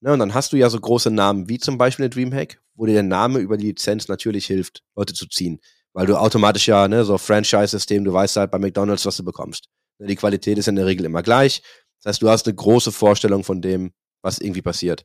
[0.02, 2.86] Ne, und dann hast du ja so große Namen wie zum Beispiel eine Dreamhack, wo
[2.86, 5.60] dir der Name über die Lizenz natürlich hilft, Leute zu ziehen.
[5.92, 9.68] Weil du automatisch ja, ne, so Franchise-System, du weißt halt bei McDonalds, was du bekommst.
[9.98, 11.62] Ne, die Qualität ist in der Regel immer gleich.
[12.02, 15.04] Das heißt, du hast eine große Vorstellung von dem, was irgendwie passiert.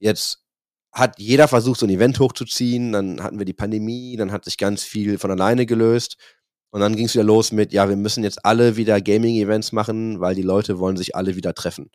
[0.00, 0.42] Jetzt
[0.92, 4.58] hat jeder versucht, so ein Event hochzuziehen, dann hatten wir die Pandemie, dann hat sich
[4.58, 6.18] ganz viel von alleine gelöst.
[6.70, 10.20] Und dann ging es wieder los mit, ja, wir müssen jetzt alle wieder Gaming-Events machen,
[10.20, 11.90] weil die Leute wollen sich alle wieder treffen.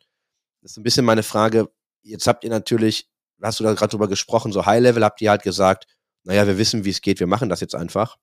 [0.60, 1.68] Das ist ein bisschen meine Frage,
[2.02, 3.08] jetzt habt ihr natürlich,
[3.40, 5.86] hast du da gerade drüber gesprochen, so High-Level habt ihr halt gesagt,
[6.24, 8.16] naja, wir wissen, wie es geht, wir machen das jetzt einfach.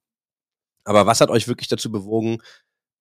[0.85, 2.41] Aber was hat euch wirklich dazu bewogen,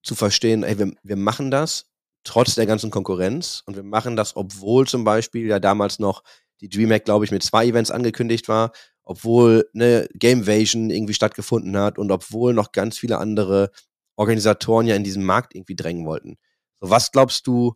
[0.03, 1.87] zu verstehen, ey, wir, wir machen das
[2.25, 6.23] trotz der ganzen Konkurrenz und wir machen das, obwohl zum Beispiel ja damals noch
[6.61, 8.73] die DreamHack, glaube ich, mit zwei Events angekündigt war,
[9.05, 13.71] obwohl eine Gamevasion irgendwie stattgefunden hat und obwohl noch ganz viele andere
[14.17, 16.37] Organisatoren ja in diesen Markt irgendwie drängen wollten.
[16.81, 17.75] So, was glaubst du,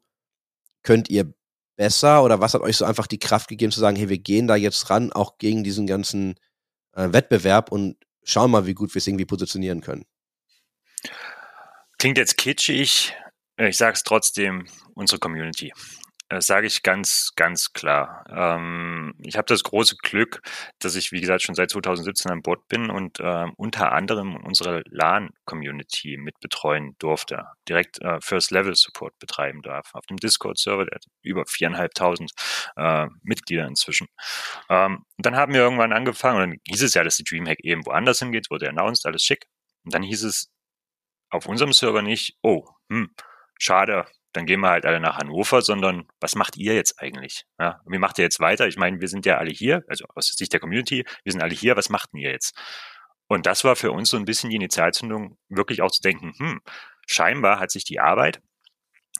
[0.82, 1.32] könnt ihr
[1.76, 4.46] besser oder was hat euch so einfach die Kraft gegeben zu sagen, hey, wir gehen
[4.46, 6.34] da jetzt ran, auch gegen diesen ganzen
[6.92, 10.04] äh, Wettbewerb und schauen mal, wie gut wir es irgendwie positionieren können?
[11.98, 13.14] Klingt jetzt kitschig,
[13.56, 15.72] ich sage es trotzdem, unsere Community.
[16.32, 18.24] Das sage ich ganz, ganz klar.
[18.30, 20.40] Ähm, ich habe das große Glück,
[20.78, 24.82] dass ich, wie gesagt, schon seit 2017 an Bord bin und äh, unter anderem unsere
[24.88, 29.90] LAN-Community mitbetreuen durfte, direkt äh, First-Level-Support betreiben darf.
[29.92, 32.32] Auf dem Discord-Server, der hat über viereinhalbtausend
[32.76, 34.08] äh, Mitglieder inzwischen.
[34.70, 37.84] Ähm, dann haben wir irgendwann angefangen, und dann hieß es ja, dass die Dreamhack eben
[37.84, 39.44] woanders hingeht, wurde announced, alles schick.
[39.84, 40.50] Und dann hieß es
[41.28, 43.10] auf unserem Server nicht, oh, hm,
[43.58, 47.44] schade, dann gehen wir halt alle nach Hannover, sondern was macht ihr jetzt eigentlich?
[47.58, 48.66] Ja, wie macht ihr jetzt weiter?
[48.66, 51.54] Ich meine, wir sind ja alle hier, also aus Sicht der Community, wir sind alle
[51.54, 52.56] hier, was macht ihr jetzt?
[53.28, 56.60] Und das war für uns so ein bisschen die Initialzündung, wirklich auch zu denken, hm,
[57.06, 58.40] scheinbar hat sich die Arbeit,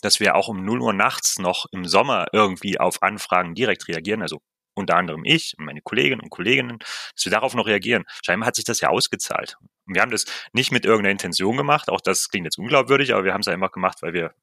[0.03, 4.23] dass wir auch um 0 Uhr nachts noch im Sommer irgendwie auf Anfragen direkt reagieren,
[4.23, 4.41] also
[4.75, 8.05] unter anderem ich und meine Kolleginnen und Kolleginnen, dass wir darauf noch reagieren.
[8.25, 9.57] Scheinbar hat sich das ja ausgezahlt.
[9.87, 13.25] Und wir haben das nicht mit irgendeiner Intention gemacht, auch das klingt jetzt unglaubwürdig, aber
[13.25, 14.35] wir haben es einfach gemacht, weil wir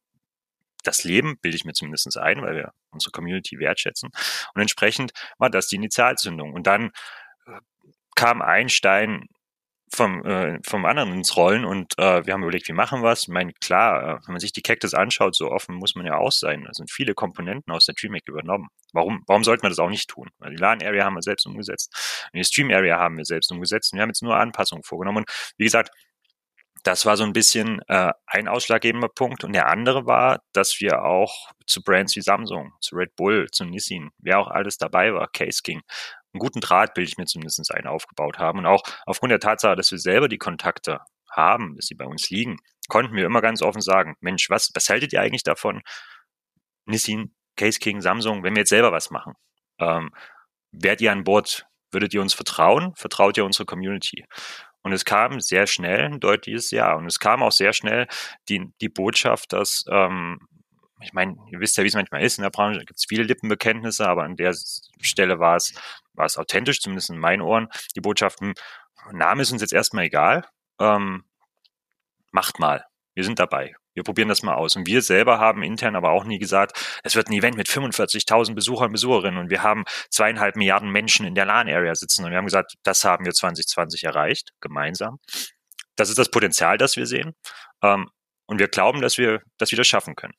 [0.84, 4.10] das Leben, bilde ich mir zumindest ein, weil wir unsere Community wertschätzen.
[4.54, 6.54] Und entsprechend war das die Initialzündung.
[6.54, 6.92] Und dann
[7.46, 7.60] äh,
[8.16, 9.28] kam ein Stein
[9.92, 13.24] vom, äh, vom anderen ins Rollen und äh, wir haben überlegt, wie machen wir es.
[13.24, 16.18] Ich meine, klar, äh, wenn man sich die Cactus anschaut, so offen muss man ja
[16.18, 16.64] auch sein.
[16.66, 18.68] Da sind viele Komponenten aus der DreamHack übernommen.
[18.94, 20.30] Warum, warum sollte man das auch nicht tun?
[20.38, 24.04] Weil die LAN-Area haben wir selbst umgesetzt, die Stream-Area haben wir selbst umgesetzt und wir
[24.04, 25.20] haben jetzt nur Anpassungen vorgenommen.
[25.20, 25.92] Und wie gesagt,
[26.84, 29.44] das war so ein bisschen äh, ein ausschlaggebender Punkt.
[29.44, 33.66] Und der andere war, dass wir auch zu Brands wie Samsung, zu Red Bull, zu
[33.66, 35.82] Nissin, wer auch alles dabei war, Case King,
[36.34, 38.60] einen guten Draht, bilde ich mir zumindest einen, aufgebaut haben.
[38.60, 41.00] Und auch aufgrund der Tatsache, dass wir selber die Kontakte
[41.32, 44.90] haben, dass sie bei uns liegen, konnten wir immer ganz offen sagen, Mensch, was, was
[44.90, 45.82] haltet ihr eigentlich davon?
[46.86, 49.34] Nissin, Case King, Samsung, wenn wir jetzt selber was machen.
[49.80, 50.12] Ähm,
[50.72, 51.66] wärt ihr an Bord?
[51.92, 52.94] Würdet ihr uns vertrauen?
[52.96, 54.26] Vertraut ihr unserer Community?
[54.82, 56.94] Und es kam sehr schnell ein deutliches Ja.
[56.94, 58.08] Und es kam auch sehr schnell
[58.48, 60.40] die, die Botschaft, dass, ähm,
[61.02, 63.24] ich meine, ihr wisst ja, wie es manchmal ist, in der Branche gibt es viele
[63.24, 64.54] Lippenbekenntnisse, aber an der
[65.02, 65.74] Stelle war es,
[66.14, 67.70] war es authentisch, zumindest in meinen Ohren.
[67.96, 68.54] Die Botschaften,
[69.12, 70.46] Name ist uns jetzt erstmal egal,
[70.80, 71.24] ähm,
[72.32, 73.76] macht mal, wir sind dabei.
[73.94, 74.76] Wir probieren das mal aus.
[74.76, 78.54] Und wir selber haben intern aber auch nie gesagt, es wird ein Event mit 45.000
[78.54, 82.24] Besuchern Besucherinnen und wir haben zweieinhalb Milliarden Menschen in der LAN-Area sitzen.
[82.24, 85.20] Und wir haben gesagt, das haben wir 2020 erreicht, gemeinsam.
[85.96, 87.34] Das ist das Potenzial, das wir sehen.
[87.84, 88.10] Ähm,
[88.46, 90.34] und wir glauben, dass wir, das schaffen können.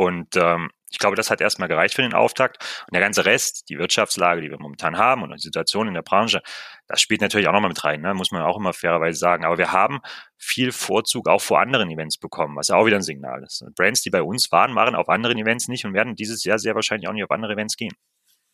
[0.00, 2.56] Und ähm, ich glaube, das hat erstmal gereicht für den Auftakt.
[2.86, 6.00] Und der ganze Rest, die Wirtschaftslage, die wir momentan haben und die Situation in der
[6.00, 6.40] Branche,
[6.86, 8.14] das spielt natürlich auch nochmal mit rein, ne?
[8.14, 9.44] muss man auch immer fairerweise sagen.
[9.44, 10.00] Aber wir haben
[10.38, 13.62] viel Vorzug auch vor anderen Events bekommen, was ja auch wieder ein Signal ist.
[13.76, 16.74] Brands, die bei uns waren, waren auf anderen Events nicht und werden dieses Jahr sehr
[16.74, 17.92] wahrscheinlich auch nicht auf andere Events gehen.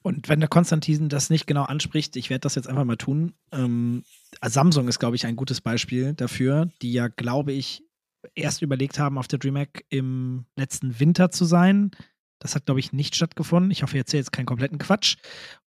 [0.02, 3.34] Und wenn der Konstantin das nicht genau anspricht, ich werde das jetzt einfach mal tun.
[3.52, 4.02] Ähm,
[4.44, 7.85] Samsung ist, glaube ich, ein gutes Beispiel dafür, die ja, glaube ich,
[8.34, 11.90] erst überlegt haben, auf der DreamHack im letzten Winter zu sein
[12.38, 13.70] das hat, glaube ich, nicht stattgefunden.
[13.70, 15.16] Ich hoffe, ich erzähle jetzt keinen kompletten Quatsch.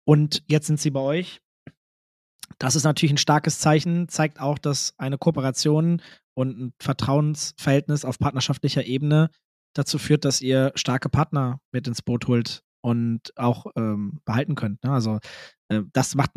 [0.05, 1.41] Und jetzt sind sie bei euch.
[2.59, 6.03] Das ist natürlich ein starkes Zeichen, zeigt auch, dass eine Kooperation
[6.35, 9.31] und ein Vertrauensverhältnis auf partnerschaftlicher Ebene
[9.75, 14.83] dazu führt, dass ihr starke Partner mit ins Boot holt und auch ähm, behalten könnt.
[14.83, 14.93] Ne?
[14.93, 15.19] Also
[15.69, 16.33] äh, das macht,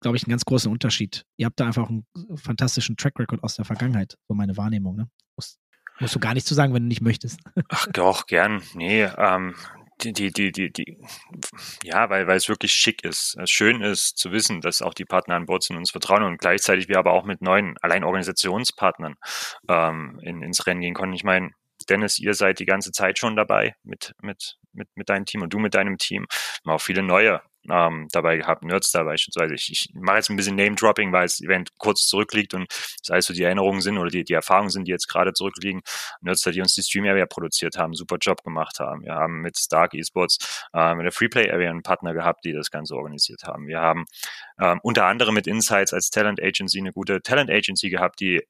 [0.00, 1.24] glaube ich, einen ganz großen Unterschied.
[1.36, 4.96] Ihr habt da einfach einen fantastischen Track Record aus der Vergangenheit, so meine Wahrnehmung.
[4.96, 5.08] Ne?
[5.36, 5.58] Muss,
[6.02, 7.38] Musst du gar nicht zu sagen, wenn du nicht möchtest.
[7.68, 8.60] Ach doch, gern.
[8.74, 9.54] Nee, ähm,
[10.00, 10.98] die, die, die, die, die,
[11.84, 13.36] ja, weil, weil es wirklich schick ist.
[13.44, 16.40] Schön ist zu wissen, dass auch die Partner an Bord sind und uns vertrauen und
[16.40, 19.14] gleichzeitig wir aber auch mit neuen, allein Organisationspartnern
[19.68, 21.14] ähm, in, ins Rennen gehen konnten.
[21.14, 21.50] Ich meine,
[21.88, 25.52] Dennis, ihr seid die ganze Zeit schon dabei mit, mit, mit, mit deinem Team und
[25.52, 26.26] du mit deinem Team.
[26.64, 29.54] Wir haben auch viele neue ähm, dabei gehabt, Nerds da beispielsweise.
[29.54, 33.28] Ich, ich mache jetzt ein bisschen Name-Dropping, weil das Event kurz zurückliegt und das heißt
[33.28, 35.82] so die Erinnerungen sind oder die, die Erfahrungen sind, die jetzt gerade zurückliegen.
[36.20, 39.02] Nerds, die uns die Stream-Area produziert haben, super Job gemacht haben.
[39.04, 42.94] Wir haben mit Stark Esports äh, mit der Freeplay-Area einen Partner gehabt, die das Ganze
[42.94, 43.66] organisiert haben.
[43.66, 44.06] Wir haben
[44.60, 48.42] ähm, unter anderem mit Insights als Talent Agency eine gute Talent Agency gehabt, die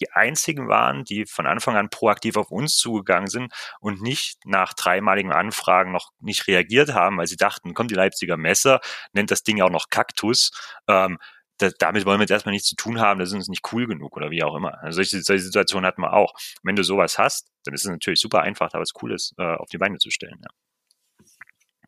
[0.00, 4.74] die einzigen waren, die von Anfang an proaktiv auf uns zugegangen sind und nicht nach
[4.74, 8.80] dreimaligen Anfragen noch nicht reagiert haben, weil sie dachten, kommt die Leipziger Messe,
[9.12, 10.50] nennt das Ding auch noch Kaktus.
[10.88, 11.18] Ähm,
[11.58, 13.86] das, damit wollen wir jetzt erstmal nichts zu tun haben, das ist uns nicht cool
[13.86, 14.82] genug oder wie auch immer.
[14.82, 16.34] Also solche, solche Situationen hatten wir auch.
[16.62, 19.68] Wenn du sowas hast, dann ist es natürlich super einfach, da was Cooles äh, auf
[19.68, 20.40] die Beine zu stellen.
[20.42, 20.48] Ja.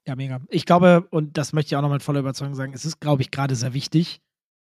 [0.06, 0.40] Ja, mega.
[0.48, 3.22] Ich glaube, und das möchte ich auch noch mit voller Überzeugung sagen, es ist, glaube
[3.22, 4.20] ich, gerade sehr wichtig,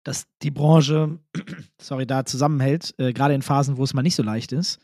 [0.03, 1.19] dass die Branche,
[1.81, 4.79] sorry, da zusammenhält, äh, gerade in Phasen, wo es mal nicht so leicht ist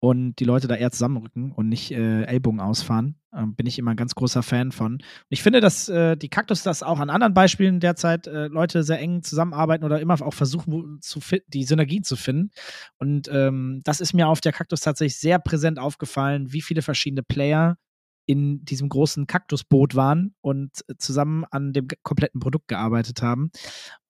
[0.00, 3.92] und die Leute da eher zusammenrücken und nicht äh, Ellbogen ausfahren, äh, bin ich immer
[3.92, 4.94] ein ganz großer Fan von.
[4.94, 8.82] Und ich finde, dass äh, die Kaktus das auch an anderen Beispielen derzeit äh, Leute
[8.82, 12.50] sehr eng zusammenarbeiten oder immer auch versuchen, zu die Synergie zu finden.
[12.98, 17.22] Und ähm, das ist mir auf der Kaktus tatsächlich sehr präsent aufgefallen, wie viele verschiedene
[17.22, 17.78] Player
[18.26, 23.50] in diesem großen Kaktusboot waren und zusammen an dem kompletten Produkt gearbeitet haben.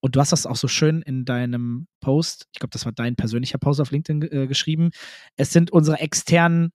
[0.05, 3.17] Und du hast das auch so schön in deinem Post, ich glaube, das war dein
[3.17, 4.91] persönlicher Post auf LinkedIn äh, geschrieben.
[5.37, 6.73] Es sind unsere externen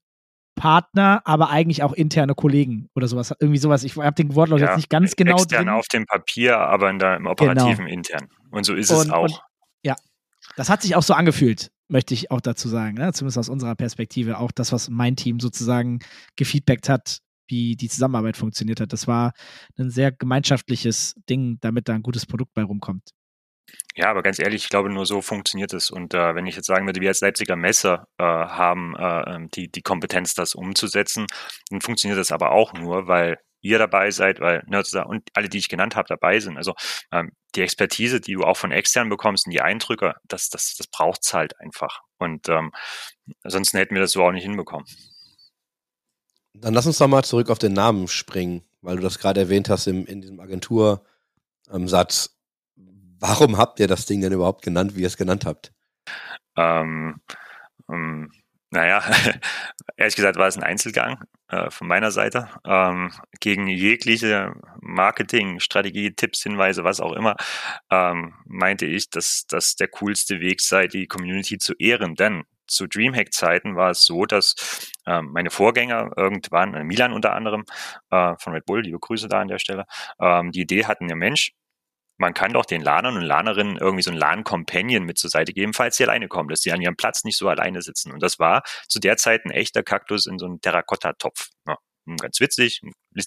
[0.56, 3.32] Partner, aber eigentlich auch interne Kollegen oder sowas.
[3.40, 3.84] Irgendwie sowas.
[3.84, 5.76] Ich habe den Wortlaut ja, jetzt nicht ganz genau extern drin.
[5.76, 7.98] auf dem Papier, aber in der, im operativen genau.
[7.98, 8.30] intern.
[8.50, 9.26] Und so ist und, es auch.
[9.26, 9.40] Und,
[9.84, 9.96] ja,
[10.56, 13.14] das hat sich auch so angefühlt möchte ich auch dazu sagen, ne?
[13.14, 16.00] zumindest aus unserer Perspektive, auch das, was mein Team sozusagen
[16.36, 18.94] gefeedbackt hat, wie die Zusammenarbeit funktioniert hat.
[18.94, 19.34] Das war
[19.80, 23.10] ein sehr gemeinschaftliches Ding, damit da ein gutes Produkt bei rumkommt.
[23.96, 25.92] Ja, aber ganz ehrlich, ich glaube, nur so funktioniert es.
[25.92, 29.50] Und äh, wenn ich jetzt sagen würde, wir als Leipziger Messer äh, haben äh, ähm,
[29.52, 31.28] die, die Kompetenz, das umzusetzen,
[31.70, 35.58] dann funktioniert das aber auch nur, weil ihr dabei seid, weil Nerds und alle, die
[35.58, 36.58] ich genannt habe, dabei sind.
[36.58, 36.74] Also
[37.12, 40.88] ähm, die Expertise, die du auch von extern bekommst und die Eindrücke, das, das, das
[40.88, 42.02] braucht es halt einfach.
[42.18, 42.72] Und ähm,
[43.44, 44.86] ansonsten hätten wir das so auch nicht hinbekommen.
[46.54, 49.70] Dann lass uns doch mal zurück auf den Namen springen, weil du das gerade erwähnt
[49.70, 52.39] hast im, in diesem Agentursatz.
[53.20, 55.74] Warum habt ihr das Ding denn überhaupt genannt, wie ihr es genannt habt?
[56.56, 57.22] Ähm,
[57.90, 58.32] ähm,
[58.72, 59.02] naja,
[59.98, 62.50] ehrlich gesagt war es ein Einzelgang äh, von meiner Seite.
[62.66, 67.36] Ähm, gegen jegliche Marketing, Strategie, Tipps, Hinweise, was auch immer,
[67.90, 72.16] ähm, meinte ich, dass das der coolste Weg sei, die Community zu ehren.
[72.16, 77.66] Denn zu Dreamhack-Zeiten war es so, dass ähm, meine Vorgänger irgendwann, äh, Milan unter anderem,
[78.12, 79.86] äh, von Red Bull, liebe Grüße da an der Stelle,
[80.22, 81.54] ähm, die Idee hatten, ja Mensch,
[82.20, 85.74] man kann doch den Lanern und Lanerinnen irgendwie so ein LAN-Companion mit zur Seite geben,
[85.74, 88.12] falls sie alleine kommen, dass sie an ihrem Platz nicht so alleine sitzen.
[88.12, 91.50] Und das war zu der Zeit ein echter Kaktus in so einem Terrakotta-Topf.
[91.66, 91.78] Ja,
[92.18, 92.82] ganz witzig,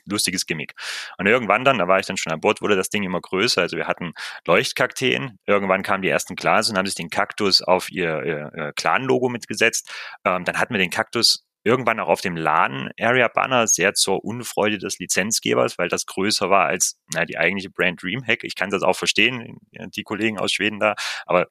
[0.07, 0.75] lustiges Gimmick.
[1.19, 3.63] Und irgendwann dann, da war ich dann schon an Bord, wurde das Ding immer größer.
[3.63, 4.13] Also wir hatten
[4.47, 5.39] Leuchtkakteen.
[5.47, 9.91] Irgendwann kamen die ersten Clans und haben sich den Kaktus auf ihr, ihr Clan-Logo mitgesetzt.
[10.25, 14.99] Ähm, dann hatten wir den Kaktus irgendwann auch auf dem LAN-Area-Banner sehr zur Unfreude des
[14.99, 18.45] Lizenzgebers, weil das größer war als na, die eigentliche Brand Dreamhack.
[18.45, 20.95] Ich kann das auch verstehen, die Kollegen aus Schweden da,
[21.27, 21.49] aber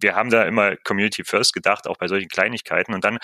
[0.00, 2.94] wir haben da immer Community First gedacht, auch bei solchen Kleinigkeiten.
[2.94, 3.18] Und dann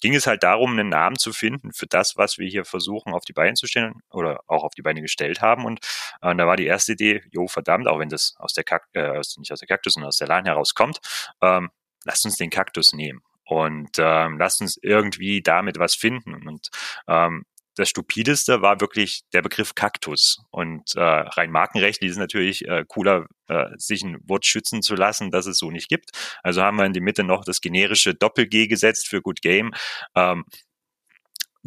[0.00, 3.24] ging es halt darum, einen Namen zu finden für das, was wir hier versuchen auf
[3.24, 5.64] die Beine zu stellen oder auch auf die Beine gestellt haben.
[5.64, 5.80] Und
[6.20, 9.20] äh, da war die erste Idee, jo, verdammt, auch wenn das aus der Kak äh,
[9.38, 10.98] nicht aus der Kaktus, sondern aus der Lahn herauskommt,
[11.40, 11.70] ähm,
[12.04, 16.34] lasst uns den Kaktus nehmen und ähm, lasst uns irgendwie damit was finden.
[16.46, 16.68] Und
[17.08, 17.44] ähm,
[17.76, 20.38] das Stupideste war wirklich der Begriff Kaktus.
[20.50, 24.96] Und äh, rein markenrechtlich ist es natürlich äh, cooler, äh, sich ein Wort schützen zu
[24.96, 26.10] lassen, dass es so nicht gibt.
[26.42, 29.70] Also haben wir in die Mitte noch das generische Doppel-G gesetzt für Good Game.
[30.14, 30.44] Ähm,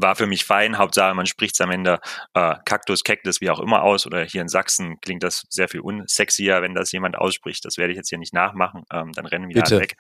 [0.02, 0.78] war für mich fein.
[0.78, 2.00] Hauptsache, man spricht es am Ende
[2.34, 4.06] äh, Kaktus, Cactus, wie auch immer aus.
[4.06, 7.66] Oder hier in Sachsen klingt das sehr viel unsexier, wenn das jemand ausspricht.
[7.66, 8.84] Das werde ich jetzt hier nicht nachmachen.
[8.92, 9.96] Ähm, dann rennen wir weg.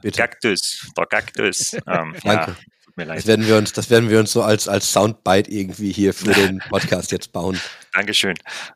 [0.00, 0.20] Bitte.
[0.20, 1.74] Kaktus, der Kaktus.
[1.86, 2.22] Ähm, Danke.
[2.24, 2.56] Ja,
[2.92, 3.18] Tut mir leid.
[3.18, 6.30] Das werden wir uns, das werden wir uns so als, als Soundbite irgendwie hier für
[6.32, 7.58] den Podcast jetzt bauen.
[7.94, 8.34] Dankeschön.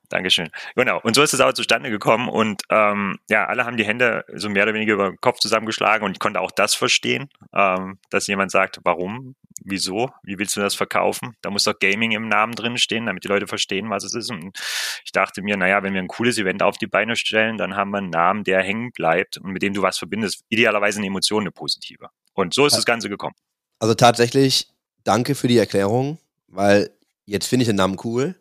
[0.08, 0.48] Dankeschön.
[0.74, 1.00] Genau.
[1.02, 2.30] Und so ist es auch zustande gekommen.
[2.30, 6.06] Und ähm, ja, alle haben die Hände so mehr oder weniger über den Kopf zusammengeschlagen
[6.06, 10.60] und ich konnte auch das verstehen, ähm, dass jemand sagt, warum, wieso, wie willst du
[10.60, 11.36] das verkaufen?
[11.42, 14.30] Da muss doch Gaming im Namen drin stehen, damit die Leute verstehen, was es ist.
[14.30, 14.58] Und
[15.04, 17.90] ich dachte mir, naja, wenn wir ein cooles Event auf die Beine stellen, dann haben
[17.90, 20.42] wir einen Namen, der hängen bleibt und mit dem du was verbindest.
[20.48, 22.08] Idealerweise eine Emotion, eine positive.
[22.32, 23.34] Und so ist das Ganze gekommen.
[23.78, 24.68] Also tatsächlich,
[25.04, 26.90] danke für die Erklärung, weil
[27.26, 28.34] jetzt finde ich den Namen cool.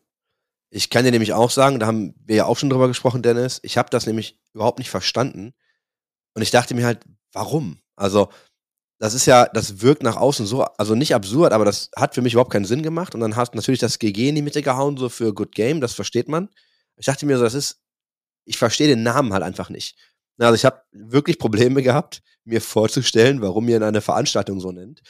[0.69, 3.59] Ich kann dir nämlich auch sagen, da haben wir ja auch schon drüber gesprochen, Dennis,
[3.63, 5.53] ich habe das nämlich überhaupt nicht verstanden.
[6.33, 6.99] Und ich dachte mir halt,
[7.31, 7.79] warum?
[7.95, 8.29] Also,
[8.99, 12.21] das ist ja, das wirkt nach außen so, also nicht absurd, aber das hat für
[12.21, 13.13] mich überhaupt keinen Sinn gemacht.
[13.13, 15.81] Und dann hast du natürlich das GG in die Mitte gehauen, so für Good Game,
[15.81, 16.49] das versteht man.
[16.97, 17.81] Ich dachte mir so, das ist,
[18.45, 19.97] ich verstehe den Namen halt einfach nicht.
[20.37, 25.01] Also ich habe wirklich Probleme gehabt, mir vorzustellen, warum ihr eine Veranstaltung so nennt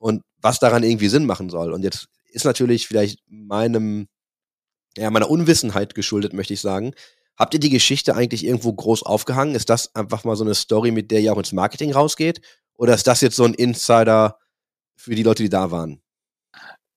[0.00, 1.72] und was daran irgendwie Sinn machen soll.
[1.72, 4.08] Und jetzt ist natürlich vielleicht meinem,
[4.96, 6.94] ja, meiner Unwissenheit geschuldet, möchte ich sagen.
[7.36, 9.54] Habt ihr die Geschichte eigentlich irgendwo groß aufgehangen?
[9.54, 12.40] Ist das einfach mal so eine Story, mit der ihr auch ins Marketing rausgeht?
[12.74, 14.38] Oder ist das jetzt so ein Insider
[14.96, 16.02] für die Leute, die da waren?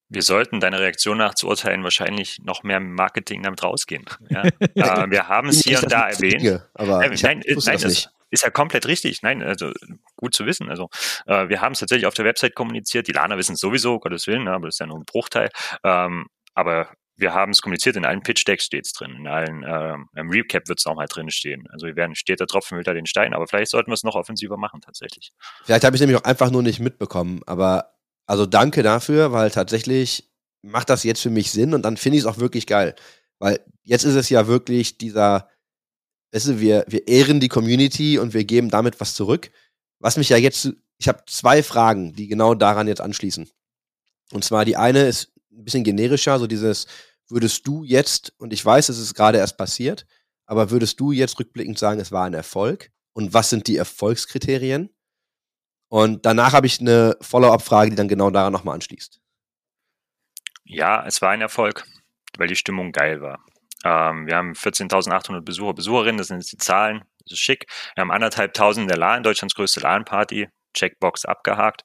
[0.10, 4.06] Wir sollten deine Reaktion nach zu urteilen wahrscheinlich noch mehr im Marketing damit rausgehen.
[4.30, 4.44] Ja?
[4.60, 6.42] äh, wir haben es hier und da erwähnt.
[6.42, 8.10] Dinge, aber äh, nein, nein, das nicht.
[8.34, 9.22] Ist ja komplett richtig.
[9.22, 9.72] Nein, also
[10.16, 10.68] gut zu wissen.
[10.68, 10.90] Also
[11.28, 13.08] äh, wir haben es tatsächlich auf der Website kommuniziert.
[13.08, 15.50] Die Lana wissen es sowieso, Gottes Willen, ne, aber das ist ja nur ein Bruchteil.
[15.84, 20.10] Ähm, aber wir haben es kommuniziert, in allen Pitch-Decks steht es drin, in allen ähm,
[20.16, 21.68] im Recap wird es auch mal drin stehen.
[21.70, 24.16] Also wir werden, steht der Tropfen hüllt den Stein, aber vielleicht sollten wir es noch
[24.16, 25.32] offensiver machen tatsächlich.
[25.64, 27.94] Vielleicht habe ich nämlich auch einfach nur nicht mitbekommen, aber
[28.26, 30.32] also danke dafür, weil tatsächlich
[30.64, 32.96] macht das jetzt für mich Sinn und dann finde ich es auch wirklich geil.
[33.38, 35.50] Weil jetzt ist es ja wirklich dieser
[36.34, 39.52] weißt du, wir, wir ehren die Community und wir geben damit was zurück.
[40.00, 43.50] Was mich ja jetzt, ich habe zwei Fragen, die genau daran jetzt anschließen.
[44.32, 46.88] Und zwar die eine ist ein bisschen generischer, so dieses,
[47.30, 50.06] würdest du jetzt, und ich weiß, es ist gerade erst passiert,
[50.46, 52.92] aber würdest du jetzt rückblickend sagen, es war ein Erfolg?
[53.14, 54.90] Und was sind die Erfolgskriterien?
[55.88, 59.22] Und danach habe ich eine Follow-up-Frage, die dann genau daran nochmal anschließt.
[60.64, 61.86] Ja, es war ein Erfolg,
[62.38, 63.46] weil die Stimmung geil war.
[63.84, 67.66] Ähm, wir haben 14.800 Besucher, Besucherinnen, das sind jetzt die Zahlen, das ist schick.
[67.96, 71.84] Wir haben anderthalb tausend der LAN, Deutschlands größte LAN-Party, Checkbox abgehakt.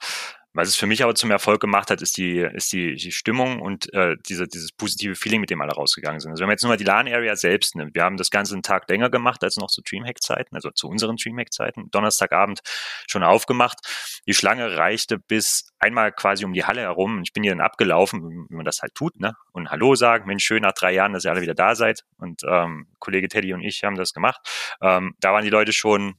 [0.59, 3.63] Was es für mich aber zum Erfolg gemacht hat, ist die, ist die, die Stimmung
[3.63, 6.33] und äh, diese, dieses positive Feeling, mit dem alle rausgegangen sind.
[6.33, 8.65] Also wenn man jetzt nur mal die LAN-Area selbst nimmt, wir haben das Ganze einen
[8.65, 12.59] Tag länger gemacht als noch zu Dreamhack-Zeiten, also zu unseren Dreamhack-Zeiten, Donnerstagabend
[13.07, 13.79] schon aufgemacht.
[14.27, 17.23] Die Schlange reichte bis einmal quasi um die Halle herum.
[17.23, 19.35] Ich bin hier dann abgelaufen, wie man das halt tut, ne?
[19.53, 22.03] Und Hallo sagen, Mensch, schön nach drei Jahren, dass ihr alle wieder da seid.
[22.17, 24.41] Und ähm, Kollege Teddy und ich haben das gemacht.
[24.83, 26.17] Ähm, da waren die Leute schon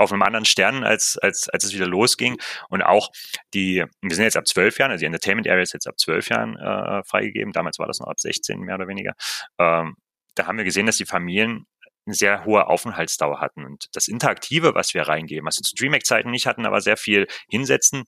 [0.00, 2.38] auf einem anderen Stern, als, als, als es wieder losging.
[2.70, 3.10] Und auch
[3.52, 6.28] die, wir sind jetzt ab zwölf Jahren, also die Entertainment Area ist jetzt ab zwölf
[6.30, 7.52] Jahren äh, freigegeben.
[7.52, 9.12] Damals war das noch ab 16, mehr oder weniger.
[9.58, 9.96] Ähm,
[10.34, 11.66] da haben wir gesehen, dass die Familien
[12.06, 13.66] eine sehr hohe Aufenthaltsdauer hatten.
[13.66, 17.26] Und das Interaktive, was wir reingeben, was wir zu DreamHack-Zeiten nicht hatten, aber sehr viel
[17.48, 18.04] hinsetzen,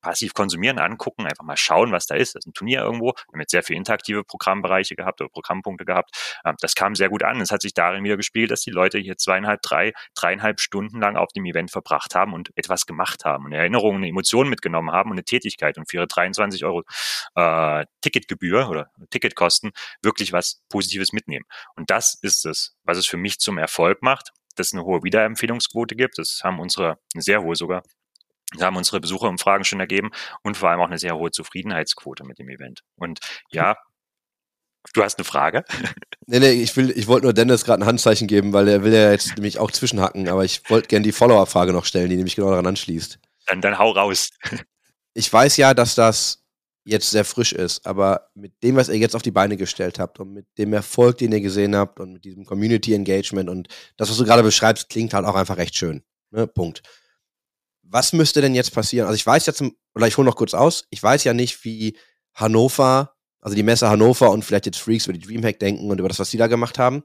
[0.00, 2.34] passiv konsumieren, angucken, einfach mal schauen, was da ist.
[2.34, 3.12] Das ist ein Turnier irgendwo.
[3.12, 6.38] Wir haben jetzt sehr viele interaktive Programmbereiche gehabt oder Programmpunkte gehabt.
[6.44, 7.40] Ähm, das kam sehr gut an.
[7.40, 11.16] Es hat sich darin wieder gespielt, dass die Leute hier zweieinhalb, drei, dreieinhalb Stunden lang
[11.16, 15.10] auf dem Event verbracht haben und etwas gemacht haben und Erinnerungen, eine Emotion mitgenommen haben
[15.10, 16.82] und eine Tätigkeit und für ihre 23 Euro
[17.34, 19.72] äh, Ticketgebühr oder Ticketkosten
[20.02, 21.44] wirklich was Positives mitnehmen.
[21.76, 25.02] Und das ist es, was es für mich zum Erfolg macht dass es eine hohe
[25.02, 26.18] Wiederempfehlungsquote gibt.
[26.18, 27.82] Das haben unsere, eine sehr hohe sogar,
[28.52, 30.10] das haben unsere Besucherumfragen schon ergeben
[30.42, 32.82] und vor allem auch eine sehr hohe Zufriedenheitsquote mit dem Event.
[32.96, 33.20] Und
[33.50, 33.76] ja,
[34.94, 35.64] Du hast eine Frage?
[36.26, 39.10] Nee, nee, ich, ich wollte nur Dennis gerade ein Handzeichen geben, weil er will ja
[39.10, 42.50] jetzt nämlich auch zwischenhacken, aber ich wollte gerne die Follow-up-Frage noch stellen, die nämlich genau
[42.50, 43.18] daran anschließt.
[43.46, 44.30] Dann, dann hau raus.
[45.12, 46.44] Ich weiß ja, dass das
[46.84, 50.18] jetzt sehr frisch ist, aber mit dem, was ihr jetzt auf die Beine gestellt habt
[50.18, 54.08] und mit dem Erfolg, den ihr gesehen habt und mit diesem Community Engagement und das,
[54.08, 56.02] was du gerade beschreibst, klingt halt auch einfach recht schön.
[56.30, 56.46] Ne?
[56.46, 56.82] Punkt.
[57.92, 59.06] Was müsste denn jetzt passieren?
[59.06, 59.62] Also ich weiß jetzt,
[59.94, 61.96] oder ich hole noch kurz aus, ich weiß ja nicht, wie
[62.34, 66.08] Hannover also die Messe Hannover und vielleicht jetzt Freaks über die Dreamhack denken und über
[66.08, 67.02] das, was die da gemacht haben.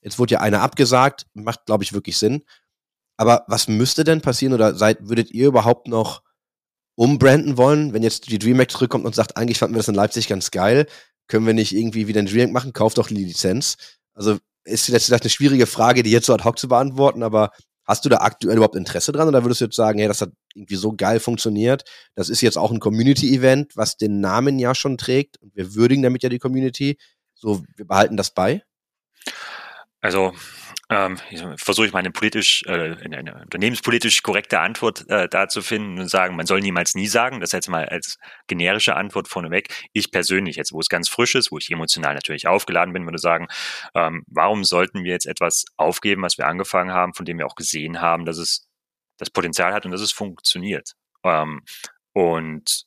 [0.00, 2.44] Jetzt wurde ja eine abgesagt, macht, glaube ich, wirklich Sinn.
[3.16, 6.22] Aber was müsste denn passieren oder seid, würdet ihr überhaupt noch
[6.96, 10.28] umbranden wollen, wenn jetzt die DreamHack zurückkommt und sagt, eigentlich fanden wir das in Leipzig
[10.28, 10.86] ganz geil,
[11.26, 13.76] können wir nicht irgendwie wieder ein DreamHack machen, kauft doch die Lizenz.
[14.14, 17.50] Also ist jetzt vielleicht eine schwierige Frage, die jetzt so ad hoc zu beantworten, aber
[17.84, 20.32] Hast du da aktuell überhaupt Interesse dran oder würdest du jetzt sagen, hey, das hat
[20.54, 21.84] irgendwie so geil funktioniert?
[22.14, 26.02] Das ist jetzt auch ein Community-Event, was den Namen ja schon trägt und wir würdigen
[26.02, 26.98] damit ja die Community.
[27.34, 28.62] So, wir behalten das bei?
[30.00, 30.32] Also
[30.90, 31.16] ähm,
[31.56, 36.08] versuche ich mal eine politisch, äh, eine unternehmenspolitisch korrekte Antwort äh, da zu finden und
[36.08, 37.40] sagen, man soll niemals nie sagen.
[37.40, 38.18] Das jetzt mal als
[38.48, 39.68] generische Antwort vorneweg.
[39.92, 43.18] Ich persönlich, jetzt wo es ganz frisch ist, wo ich emotional natürlich aufgeladen bin, würde
[43.18, 43.46] sagen,
[43.94, 47.54] ähm, warum sollten wir jetzt etwas aufgeben, was wir angefangen haben, von dem wir auch
[47.54, 48.68] gesehen haben, dass es
[49.18, 50.92] das Potenzial hat und dass es funktioniert.
[51.24, 51.62] Ähm,
[52.12, 52.84] und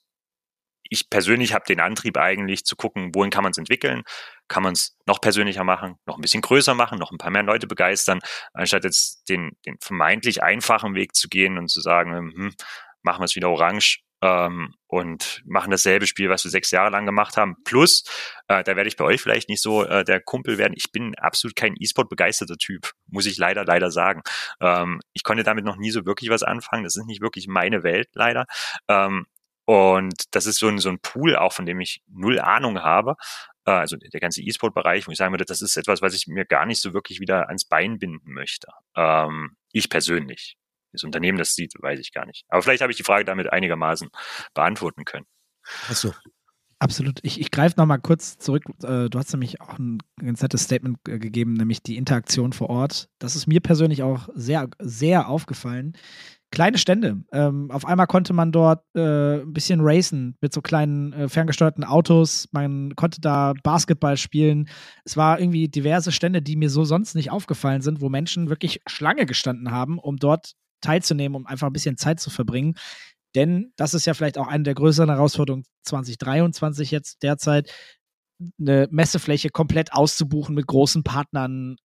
[0.90, 4.04] ich persönlich habe den Antrieb eigentlich zu gucken, wohin kann man es entwickeln,
[4.48, 7.44] kann man es noch persönlicher machen, noch ein bisschen größer machen, noch ein paar mehr
[7.44, 8.20] Leute begeistern,
[8.54, 12.54] anstatt jetzt den, den vermeintlich einfachen Weg zu gehen und zu sagen, hm,
[13.02, 17.06] machen wir es wieder orange ähm, und machen dasselbe Spiel, was wir sechs Jahre lang
[17.06, 17.56] gemacht haben.
[17.64, 18.04] Plus,
[18.48, 20.74] äh, da werde ich bei euch vielleicht nicht so äh, der Kumpel werden.
[20.76, 24.22] Ich bin absolut kein E-Sport begeisterter Typ, muss ich leider, leider sagen.
[24.62, 26.84] Ähm, ich konnte damit noch nie so wirklich was anfangen.
[26.84, 28.46] Das ist nicht wirklich meine Welt, leider.
[28.88, 29.26] Ähm,
[29.66, 33.16] und das ist so ein, so ein Pool auch, von dem ich null Ahnung habe.
[33.68, 36.46] Äh, also der ganze E-Sport-Bereich, wo ich sagen würde, das ist etwas, was ich mir
[36.46, 38.70] gar nicht so wirklich wieder ans Bein binden möchte.
[38.96, 40.56] Ähm, ich persönlich.
[40.94, 42.46] Das Unternehmen das sieht, weiß ich gar nicht.
[42.48, 44.10] Aber vielleicht habe ich die Frage damit einigermaßen
[44.54, 45.26] beantworten können.
[45.90, 46.14] Ach so.
[46.80, 47.20] Absolut.
[47.24, 48.64] Ich, ich greife nochmal kurz zurück.
[48.84, 52.70] Äh, du hast nämlich auch ein ganz nettes Statement äh, gegeben, nämlich die Interaktion vor
[52.70, 53.10] Ort.
[53.18, 55.94] Das ist mir persönlich auch sehr, sehr aufgefallen
[56.52, 57.24] kleine Stände.
[57.32, 61.84] Ähm, auf einmal konnte man dort äh, ein bisschen racen mit so kleinen äh, ferngesteuerten
[61.84, 62.48] Autos.
[62.52, 64.70] Man konnte da Basketball spielen.
[65.04, 68.82] Es war irgendwie diverse Stände, die mir so sonst nicht aufgefallen sind, wo Menschen wirklich
[68.88, 72.76] Schlange gestanden haben, um dort teilzunehmen, um einfach ein bisschen Zeit zu verbringen.
[73.36, 77.72] Denn das ist ja vielleicht auch eine der größeren Herausforderungen 2023 jetzt derzeit,
[78.60, 81.78] eine Messefläche komplett auszubuchen mit großen Partnern,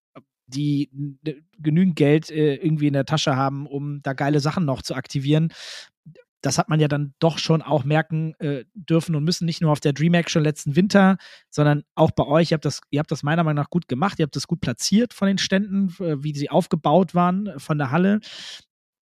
[0.54, 0.90] die
[1.58, 5.52] genügend Geld äh, irgendwie in der Tasche haben, um da geile Sachen noch zu aktivieren.
[6.40, 9.70] Das hat man ja dann doch schon auch merken äh, dürfen und müssen, nicht nur
[9.70, 11.16] auf der DreamHack schon letzten Winter,
[11.50, 12.50] sondern auch bei euch.
[12.50, 14.18] Ihr habt, das, ihr habt das meiner Meinung nach gut gemacht.
[14.18, 17.78] Ihr habt das gut platziert von den Ständen, äh, wie sie aufgebaut waren äh, von
[17.78, 18.20] der Halle.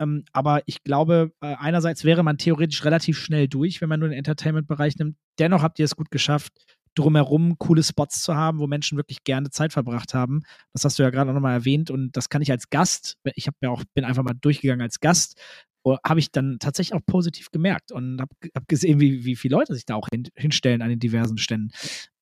[0.01, 4.09] Ähm, aber ich glaube, äh, einerseits wäre man theoretisch relativ schnell durch, wenn man nur
[4.09, 5.17] den Entertainment-Bereich nimmt.
[5.39, 6.53] Dennoch habt ihr es gut geschafft,
[6.95, 10.43] drumherum coole Spots zu haben, wo Menschen wirklich gerne Zeit verbracht haben.
[10.73, 13.47] Das hast du ja gerade auch nochmal erwähnt und das kann ich als Gast, ich
[13.47, 15.41] habe ja auch, bin einfach mal durchgegangen als Gast,
[15.85, 19.57] oh, habe ich dann tatsächlich auch positiv gemerkt und habe hab gesehen, wie, wie viele
[19.57, 21.71] Leute sich da auch hin, hinstellen an den diversen Ständen.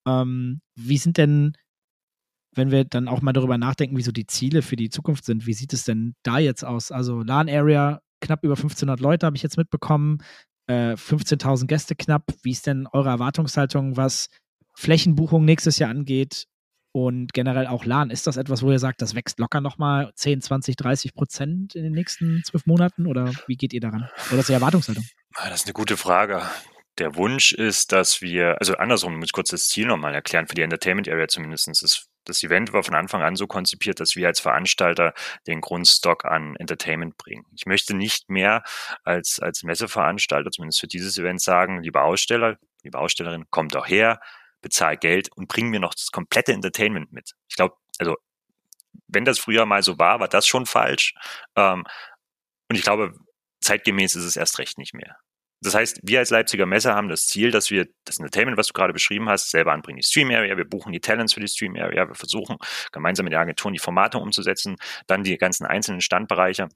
[0.06, 1.52] Ähm, wie sind denn,
[2.54, 5.46] wenn wir dann auch mal darüber nachdenken, wie so die Ziele für die Zukunft sind,
[5.46, 6.90] wie sieht es denn da jetzt aus?
[6.92, 10.18] Also LAN-Area, knapp über 1500 Leute habe ich jetzt mitbekommen,
[10.66, 12.24] äh, 15.000 Gäste knapp.
[12.42, 14.28] Wie ist denn eure Erwartungshaltung, was
[14.78, 16.46] Flächenbuchung nächstes Jahr angeht
[16.92, 20.40] und generell auch LAN, ist das etwas, wo ihr sagt, das wächst locker nochmal 10,
[20.40, 24.08] 20, 30 Prozent in den nächsten zwölf Monaten oder wie geht ihr daran?
[24.30, 25.04] Oder ist die Erwartungshaltung?
[25.34, 26.42] Ah, das ist eine gute Frage.
[26.98, 30.54] Der Wunsch ist, dass wir, also andersrum, ich muss kurz das Ziel nochmal erklären, für
[30.54, 31.66] die Entertainment Area zumindest.
[31.68, 35.12] Ist, das Event war von Anfang an so konzipiert, dass wir als Veranstalter
[35.48, 37.44] den Grundstock an Entertainment bringen.
[37.56, 38.62] Ich möchte nicht mehr
[39.02, 44.20] als, als Messeveranstalter, zumindest für dieses Event sagen, liebe Aussteller, liebe Ausstellerin, kommt auch her,
[44.60, 47.32] bezahl Geld und bring mir noch das komplette Entertainment mit.
[47.48, 48.16] Ich glaube, also
[49.06, 51.14] wenn das früher mal so war, war das schon falsch.
[51.56, 51.84] Ähm,
[52.68, 53.14] und ich glaube,
[53.60, 55.16] zeitgemäß ist es erst recht nicht mehr.
[55.60, 58.72] Das heißt, wir als Leipziger Messe haben das Ziel, dass wir das Entertainment, was du
[58.74, 59.98] gerade beschrieben hast, selber anbringen.
[59.98, 62.58] Die Stream Area, wir buchen die Talents für die Stream Area, wir versuchen
[62.92, 64.76] gemeinsam mit der Agentur die Formate umzusetzen,
[65.08, 66.68] dann die ganzen einzelnen Standbereiche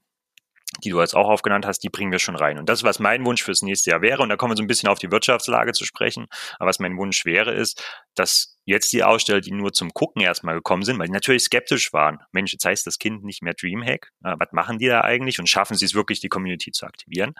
[0.83, 2.57] die du jetzt auch aufgenannt hast, die bringen wir schon rein.
[2.57, 4.67] Und das, was mein Wunsch fürs nächste Jahr wäre, und da kommen wir so ein
[4.67, 6.27] bisschen auf die Wirtschaftslage zu sprechen,
[6.59, 7.83] aber was mein Wunsch wäre, ist,
[8.15, 11.93] dass jetzt die Aussteller, die nur zum Gucken erstmal gekommen sind, weil die natürlich skeptisch
[11.93, 12.19] waren.
[12.31, 14.11] Mensch, jetzt heißt das Kind nicht mehr Dreamhack.
[14.23, 15.39] Äh, was machen die da eigentlich?
[15.39, 17.33] Und schaffen sie es wirklich, die Community zu aktivieren?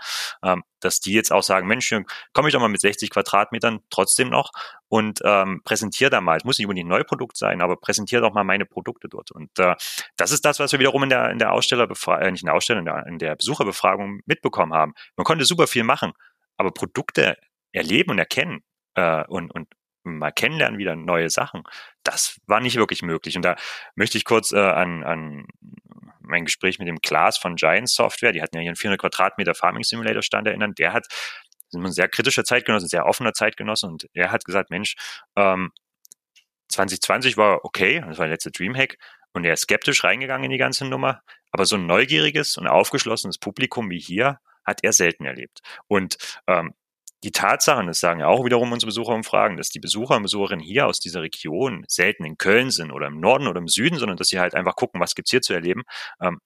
[0.44, 1.94] Ähm, dass die jetzt auch sagen, Mensch,
[2.34, 4.52] komme ich doch mal mit 60 Quadratmetern trotzdem noch
[4.90, 6.38] und ähm, präsentiere da mal.
[6.38, 9.32] Es muss nicht unbedingt ein Neuprodukt sein, aber präsentiere doch mal meine Produkte dort.
[9.32, 9.76] Und äh,
[10.18, 12.56] das ist das, was wir wiederum in der, in der Ausstellerbefragung, äh, nicht in der
[12.56, 14.94] Aussteller, in der, in der Besucherbefragung mitbekommen haben.
[15.16, 16.14] Man konnte super viel machen,
[16.58, 17.38] aber Produkte
[17.72, 18.64] erleben und erkennen
[18.96, 19.68] äh, und, und
[20.04, 21.64] mal kennenlernen, wieder neue Sachen.
[22.04, 23.36] Das war nicht wirklich möglich.
[23.36, 23.56] Und da
[23.96, 25.46] möchte ich kurz äh, an, an
[26.20, 29.56] mein Gespräch mit dem Klaas von Giant Software, die hatten ja hier einen 400 Quadratmeter
[29.56, 31.08] Farming Simulator Stand erinnern, der hat
[31.74, 34.96] ein sehr kritischer Zeitgenosse, ein sehr offener Zeitgenosse und er hat gesagt, Mensch,
[35.36, 35.72] ähm,
[36.70, 38.98] 2020 war okay, das war der letzte Dreamhack
[39.34, 43.38] und er ist skeptisch reingegangen in die ganze Nummer, aber so ein neugieriges und aufgeschlossenes
[43.38, 45.62] Publikum wie hier hat er selten erlebt.
[45.88, 46.74] Und ähm,
[47.24, 50.24] die Tatsachen, das sagen ja auch wiederum unsere Besucher und Fragen, dass die Besucher und
[50.24, 53.98] Besucherinnen hier aus dieser Region selten in Köln sind oder im Norden oder im Süden,
[53.98, 55.84] sondern dass sie halt einfach gucken, was gibt's hier zu erleben,
[56.22, 56.40] ähm,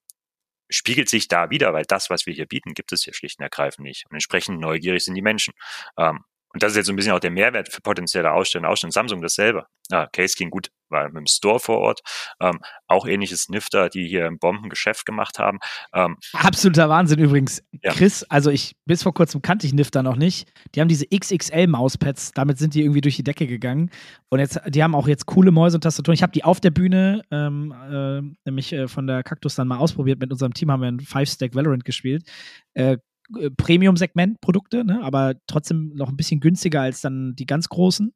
[0.70, 3.44] spiegelt sich da wieder, weil das, was wir hier bieten, gibt es hier schlicht und
[3.44, 4.06] ergreifend nicht.
[4.10, 5.54] Und entsprechend neugierig sind die Menschen.
[5.98, 6.24] Ähm,
[6.54, 8.70] und das ist jetzt so ein bisschen auch der Mehrwert für potenzielle Aussteller.
[8.70, 9.68] Aussteller Samsung dasselbe.
[9.92, 12.02] Ah, Case ging gut, war mit dem Store vor Ort.
[12.42, 15.60] Ähm, auch ähnliches Nifter, die hier ein Bombengeschäft gemacht haben.
[15.94, 17.64] Ähm, Absoluter Wahnsinn übrigens.
[17.84, 17.94] Ja.
[17.94, 20.52] Chris, also ich bis vor kurzem kannte ich Nifter noch nicht.
[20.74, 23.92] Die haben diese XXL-Mauspads, damit sind die irgendwie durch die Decke gegangen.
[24.30, 26.16] Und jetzt, die haben auch jetzt coole Mäuse und Tastaturen.
[26.16, 29.78] Ich habe die auf der Bühne, ähm, äh, nämlich äh, von der Kaktus dann mal
[29.78, 30.20] ausprobiert.
[30.20, 32.30] Mit unserem Team haben wir ein Five-Stack Valorant gespielt.
[32.74, 32.98] Äh,
[33.36, 35.02] äh, Premium-Segment-Produkte, ne?
[35.04, 38.14] aber trotzdem noch ein bisschen günstiger als dann die ganz großen.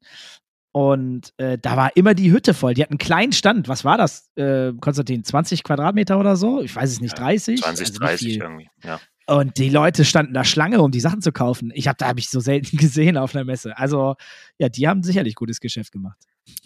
[0.72, 2.72] Und äh, da war immer die Hütte voll.
[2.72, 3.68] Die hatten einen kleinen Stand.
[3.68, 5.22] Was war das, äh, Konstantin?
[5.22, 6.62] 20 Quadratmeter oder so?
[6.62, 7.60] Ich weiß es nicht, 30?
[7.60, 8.98] 20, also 30 irgendwie, ja.
[9.26, 11.70] Und die Leute standen da Schlange, um die Sachen zu kaufen.
[11.74, 13.76] Ich habe da habe ich so selten gesehen auf einer Messe.
[13.76, 14.16] Also
[14.58, 16.18] ja, die haben sicherlich gutes Geschäft gemacht.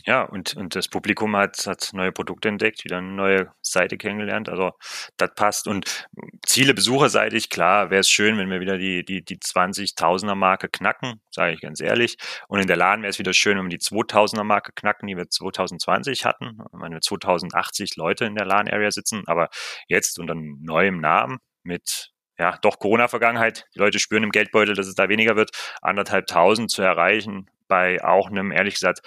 [0.07, 4.49] Ja, und, und das Publikum hat, hat neue Produkte entdeckt, wieder eine neue Seite kennengelernt.
[4.49, 4.73] Also
[5.17, 5.69] das passt.
[5.69, 6.09] Und
[6.47, 11.21] Ziele besucherseitig, klar, wäre es schön, wenn wir wieder die, die, die 20.000er Marke knacken,
[11.31, 12.17] sage ich ganz ehrlich.
[12.49, 15.17] Und in der Laden wäre es wieder schön, wenn wir die 2000er Marke knacken, die
[15.17, 16.59] wir 2020 hatten.
[16.73, 19.49] Wenn wir 2080 Leute in der LAN-Area sitzen, aber
[19.89, 23.67] jetzt unter neuem Namen mit ja, doch Corona-Vergangenheit.
[23.75, 25.51] Die Leute spüren im Geldbeutel, dass es da weniger wird.
[25.81, 29.01] Anderthalbtausend zu erreichen bei auch einem, ehrlich gesagt,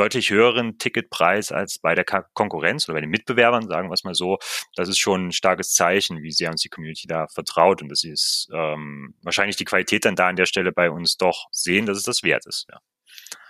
[0.00, 4.14] deutlich höheren Ticketpreis als bei der Konkurrenz oder bei den Mitbewerbern, sagen wir es mal
[4.14, 4.38] so.
[4.74, 8.00] Das ist schon ein starkes Zeichen, wie sehr uns die Community da vertraut und dass
[8.00, 11.84] sie es ähm, wahrscheinlich die Qualität dann da an der Stelle bei uns doch sehen,
[11.84, 12.66] dass es das wert ist.
[12.70, 12.80] Ja,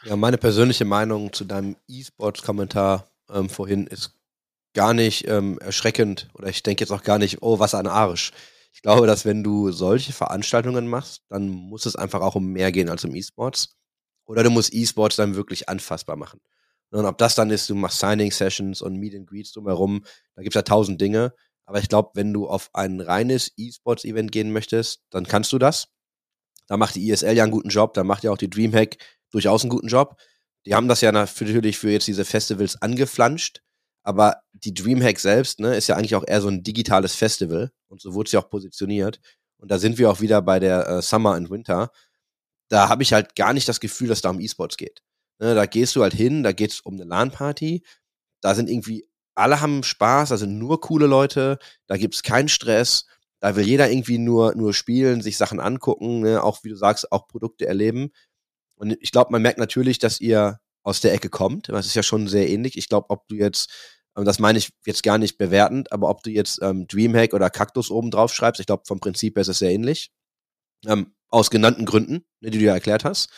[0.03, 4.19] ja meine persönliche Meinung zu deinem E-Sports-Kommentar ähm, vorhin ist
[4.75, 8.33] gar nicht ähm, erschreckend oder ich denke jetzt auch gar nicht, oh, was ein Arsch.
[8.73, 12.73] Ich glaube, dass wenn du solche Veranstaltungen machst, dann muss es einfach auch um mehr
[12.73, 13.77] gehen als um E-Sports.
[14.31, 16.41] Oder du musst E-Sports dann wirklich anfassbar machen.
[16.93, 20.05] Und ob das dann ist, du machst Signing-Sessions und Meet and Greets drumherum,
[20.37, 21.35] da gibt's ja tausend Dinge.
[21.65, 25.89] Aber ich glaube, wenn du auf ein reines E-Sports-Event gehen möchtest, dann kannst du das.
[26.69, 28.99] Da macht die ISL ja einen guten Job, da macht ja auch die Dreamhack
[29.33, 30.17] durchaus einen guten Job.
[30.65, 33.63] Die haben das ja natürlich für jetzt diese Festivals angeflanscht,
[34.05, 38.01] aber die Dreamhack selbst ne, ist ja eigentlich auch eher so ein digitales Festival und
[38.01, 39.19] so wurde sie auch positioniert.
[39.57, 41.91] Und da sind wir auch wieder bei der äh, Summer and Winter
[42.71, 45.03] da habe ich halt gar nicht das Gefühl, dass da um E-Sports geht.
[45.39, 47.83] Ne, da gehst du halt hin, da geht's um eine LAN-Party,
[48.41, 53.07] da sind irgendwie, alle haben Spaß, da sind nur coole Leute, da gibt's keinen Stress,
[53.41, 57.11] da will jeder irgendwie nur, nur spielen, sich Sachen angucken, ne, auch wie du sagst,
[57.11, 58.11] auch Produkte erleben.
[58.77, 61.69] Und ich glaube, man merkt natürlich, dass ihr aus der Ecke kommt.
[61.69, 62.77] Das ist ja schon sehr ähnlich.
[62.79, 63.71] Ich glaube, ob du jetzt,
[64.17, 67.51] ähm, das meine ich jetzt gar nicht bewertend, aber ob du jetzt ähm, Dreamhack oder
[67.51, 70.11] Kaktus oben drauf schreibst, ich glaube, vom Prinzip her ist es sehr ähnlich.
[70.87, 73.31] Ähm, aus genannten Gründen, ne, die du ja erklärt hast.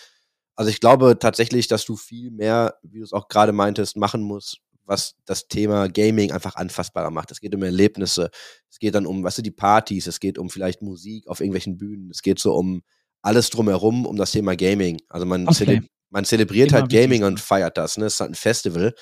[0.54, 4.22] Also ich glaube tatsächlich, dass du viel mehr, wie du es auch gerade meintest, machen
[4.22, 7.30] musst, was das Thema Gaming einfach anfassbarer macht.
[7.30, 8.30] Es geht um Erlebnisse,
[8.68, 11.78] es geht dann um, was sind die Partys, es geht um vielleicht Musik auf irgendwelchen
[11.78, 12.82] Bühnen, es geht so um
[13.22, 15.00] alles drumherum, um das Thema Gaming.
[15.08, 15.64] Also man, okay.
[15.64, 17.96] zele man zelebriert Immer halt Gaming und feiert das.
[17.96, 18.06] Ne?
[18.06, 18.94] Es ist halt ein Festival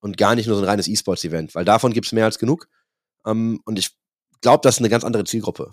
[0.00, 2.68] und gar nicht nur so ein reines E-Sports-Event, weil davon gibt es mehr als genug.
[3.22, 3.90] Um, ähm, und ich
[4.40, 5.72] glaube, das ist eine ganz andere Zielgruppe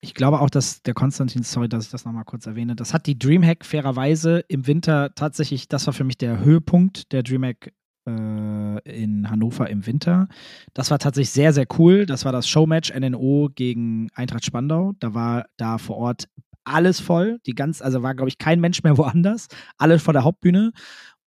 [0.00, 3.06] ich glaube auch, dass der Konstantin, sorry, dass ich das nochmal kurz erwähne, das hat
[3.06, 7.72] die Dreamhack fairerweise im Winter tatsächlich, das war für mich der Höhepunkt der Dreamhack
[8.08, 10.28] äh, in Hannover im Winter.
[10.72, 12.06] Das war tatsächlich sehr, sehr cool.
[12.06, 14.92] Das war das Showmatch NNO gegen Eintracht Spandau.
[15.00, 16.28] Da war da vor Ort
[16.64, 17.40] alles voll.
[17.46, 19.48] Die ganz, also war, glaube ich, kein Mensch mehr woanders.
[19.76, 20.72] Alle vor der Hauptbühne.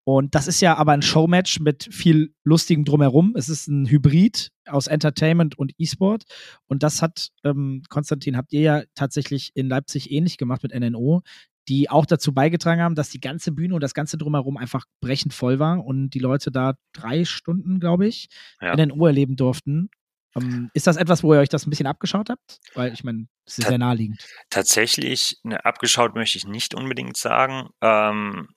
[0.03, 3.33] Und das ist ja aber ein Showmatch mit viel Lustigem drumherum.
[3.35, 6.23] Es ist ein Hybrid aus Entertainment und E-Sport.
[6.67, 11.21] Und das hat, ähm, Konstantin, habt ihr ja tatsächlich in Leipzig ähnlich gemacht mit NNO.
[11.67, 15.31] die auch dazu beigetragen haben, dass die ganze Bühne und das ganze drumherum einfach brechend
[15.31, 18.29] voll war und die Leute da drei Stunden, glaube ich,
[18.59, 18.71] ja.
[18.71, 19.91] in den Uhr erleben durften.
[20.35, 22.59] Ähm, ist das etwas, wo ihr euch das ein bisschen abgeschaut habt?
[22.73, 24.25] Weil ich meine, es ist Ta sehr naheliegend.
[24.49, 27.69] Tatsächlich, ne, abgeschaut möchte ich nicht unbedingt sagen.
[27.81, 28.47] Ähm,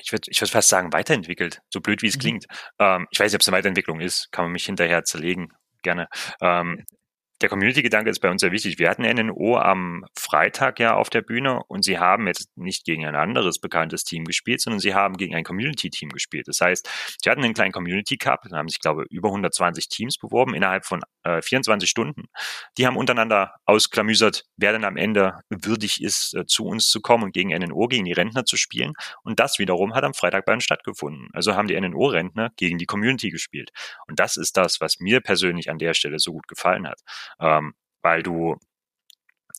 [0.00, 2.20] ich würde ich würd fast sagen, weiterentwickelt, so blöd wie es mhm.
[2.20, 2.46] klingt.
[2.78, 5.52] Ähm, ich weiß nicht, ob es eine Weiterentwicklung ist, kann man mich hinterher zerlegen,
[5.82, 6.08] gerne.
[6.40, 6.84] Ähm,
[7.40, 8.78] der Community-Gedanke ist bei uns sehr wichtig.
[8.78, 13.04] Wir hatten NNO am Freitag ja auf der Bühne und sie haben jetzt nicht gegen
[13.04, 16.46] ein anderes bekanntes Team gespielt, sondern sie haben gegen ein Community-Team gespielt.
[16.46, 16.88] Das heißt,
[17.22, 20.84] sie hatten einen kleinen Community-Cup, da haben sich, glaube ich, über 120 Teams beworben innerhalb
[20.84, 22.24] von äh, 24 Stunden.
[22.78, 27.24] Die haben untereinander ausklamüsert, wer denn am Ende würdig ist, äh, zu uns zu kommen
[27.24, 28.92] und gegen NNO, gegen die Rentner zu spielen.
[29.24, 31.28] Und das wiederum hat am Freitag bei uns stattgefunden.
[31.32, 33.70] Also haben die NNO-Rentner gegen die Community gespielt.
[34.06, 37.00] Und das ist das, was mir persönlich an der Stelle so gut gefallen hat
[37.40, 38.56] ähm, weil du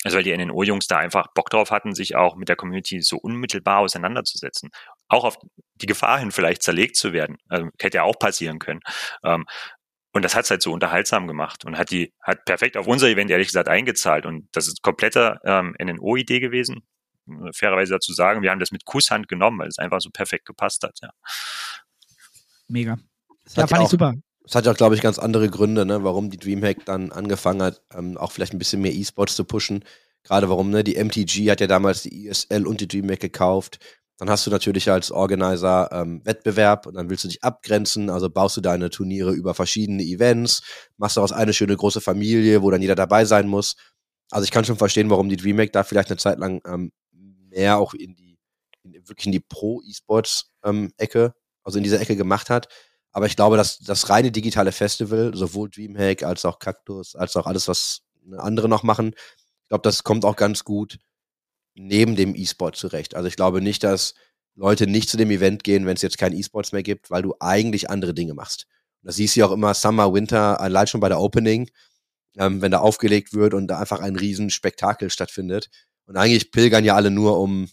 [0.03, 3.17] also weil die NNO-Jungs da einfach Bock drauf hatten, sich auch mit der Community so
[3.17, 4.69] unmittelbar auseinanderzusetzen.
[5.07, 5.37] Auch auf
[5.75, 7.37] die Gefahr hin, vielleicht zerlegt zu werden.
[7.47, 8.81] Also, hätte ja auch passieren können.
[9.23, 9.45] Ähm,
[10.11, 13.07] und das hat es halt so unterhaltsam gemacht und hat die, hat perfekt auf unser
[13.07, 14.25] Event ehrlich gesagt eingezahlt.
[14.25, 16.83] Und das ist komplette ähm, NNO-Idee gewesen.
[17.55, 20.83] Fairerweise dazu sagen, wir haben das mit Kusshand genommen, weil es einfach so perfekt gepasst
[20.83, 21.09] hat, ja.
[22.67, 22.97] Mega.
[23.45, 24.13] Das ja, fand ich super.
[24.45, 27.81] Es hat ja, glaube ich, ganz andere Gründe, ne, warum die Dreamhack dann angefangen hat,
[27.95, 29.85] ähm, auch vielleicht ein bisschen mehr E-Sports zu pushen.
[30.23, 33.79] Gerade warum, ne, die MTG hat ja damals die ESL und die Dreamhack gekauft.
[34.17, 38.29] Dann hast du natürlich als Organizer ähm, Wettbewerb und dann willst du dich abgrenzen, also
[38.29, 40.61] baust du deine Turniere über verschiedene Events,
[40.97, 43.75] machst daraus eine schöne große Familie, wo dann jeder dabei sein muss.
[44.29, 47.77] Also ich kann schon verstehen, warum die Dreamhack da vielleicht eine Zeit lang ähm, mehr
[47.77, 48.37] auch in die,
[48.83, 51.33] in, wirklich in die Pro-E-Sports-Ecke, ähm,
[51.63, 52.67] also in dieser Ecke gemacht hat.
[53.13, 57.45] Aber ich glaube, dass das reine digitale Festival, sowohl Dreamhack als auch Cactus, als auch
[57.45, 58.01] alles, was
[58.37, 59.13] andere noch machen,
[59.63, 60.99] ich glaube, das kommt auch ganz gut
[61.75, 63.15] neben dem E-Sport zurecht.
[63.15, 64.13] Also ich glaube nicht, dass
[64.55, 67.35] Leute nicht zu dem Event gehen, wenn es jetzt kein E-Sports mehr gibt, weil du
[67.39, 68.67] eigentlich andere Dinge machst.
[69.01, 71.69] Das siehst du ja auch immer Summer, Winter, allein schon bei der Opening,
[72.37, 75.69] ähm, wenn da aufgelegt wird und da einfach ein riesen Spektakel stattfindet.
[76.05, 77.69] Und eigentlich pilgern ja alle nur, um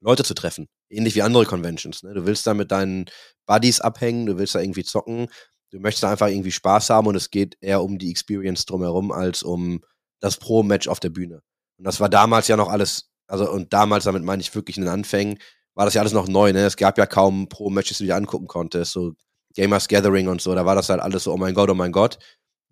[0.00, 0.68] Leute zu treffen.
[0.90, 2.02] Ähnlich wie andere Conventions.
[2.02, 2.14] Ne?
[2.14, 3.06] Du willst da mit deinen
[3.46, 5.28] Buddies abhängen, du willst da irgendwie zocken,
[5.70, 9.12] du möchtest da einfach irgendwie Spaß haben und es geht eher um die Experience drumherum
[9.12, 9.82] als um
[10.20, 11.42] das Pro-Match auf der Bühne.
[11.78, 14.84] Und das war damals ja noch alles, also und damals, damit meine ich wirklich in
[14.84, 15.38] den Anfängen,
[15.74, 16.66] war das ja alles noch neu, ne?
[16.66, 19.14] Es gab ja kaum Pro-Matches, die du dir angucken konntest, so
[19.54, 21.92] Gamers Gathering und so, da war das halt alles so, oh mein Gott, oh mein
[21.92, 22.18] Gott.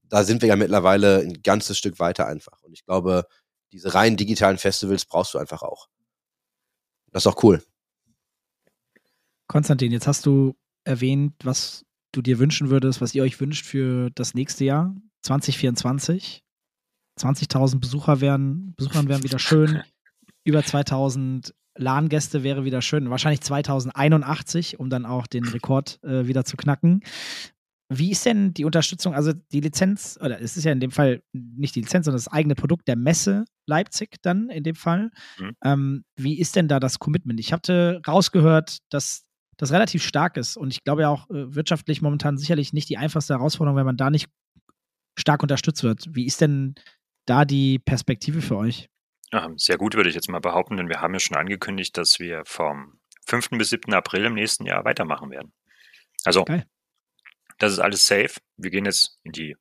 [0.04, 2.62] Da sind wir ja mittlerweile ein ganzes Stück weiter einfach.
[2.62, 3.26] Und ich glaube,
[3.72, 5.88] diese rein digitalen Festivals brauchst du einfach auch.
[7.10, 7.62] Das ist auch cool.
[9.48, 14.10] Konstantin, jetzt hast du erwähnt, was du dir wünschen würdest, was ihr euch wünscht für
[14.14, 16.42] das nächste Jahr, 2024.
[17.18, 19.82] 20.000 Besucher wären, Besuchern wären wieder schön.
[20.44, 23.10] Über 2000 LAN-Gäste wäre wieder schön.
[23.10, 27.02] Wahrscheinlich 2081, um dann auch den Rekord äh, wieder zu knacken.
[27.90, 31.22] Wie ist denn die Unterstützung, also die Lizenz, oder es ist ja in dem Fall
[31.32, 35.10] nicht die Lizenz, sondern das eigene Produkt der Messe Leipzig dann in dem Fall.
[35.38, 35.56] Mhm.
[35.62, 37.40] Ähm, wie ist denn da das Commitment?
[37.40, 39.24] Ich hatte rausgehört, dass
[39.58, 42.96] das relativ stark ist und ich glaube ja auch äh, wirtschaftlich momentan sicherlich nicht die
[42.96, 44.28] einfachste Herausforderung, wenn man da nicht
[45.18, 46.06] stark unterstützt wird.
[46.10, 46.76] Wie ist denn
[47.26, 48.88] da die Perspektive für euch?
[49.32, 52.18] Ja, sehr gut, würde ich jetzt mal behaupten, denn wir haben ja schon angekündigt, dass
[52.18, 53.50] wir vom 5.
[53.50, 53.92] bis 7.
[53.92, 55.52] April im nächsten Jahr weitermachen werden.
[56.24, 56.64] Also Geil.
[57.58, 58.34] Das ist alles safe.
[58.56, 59.56] Wir gehen jetzt in die,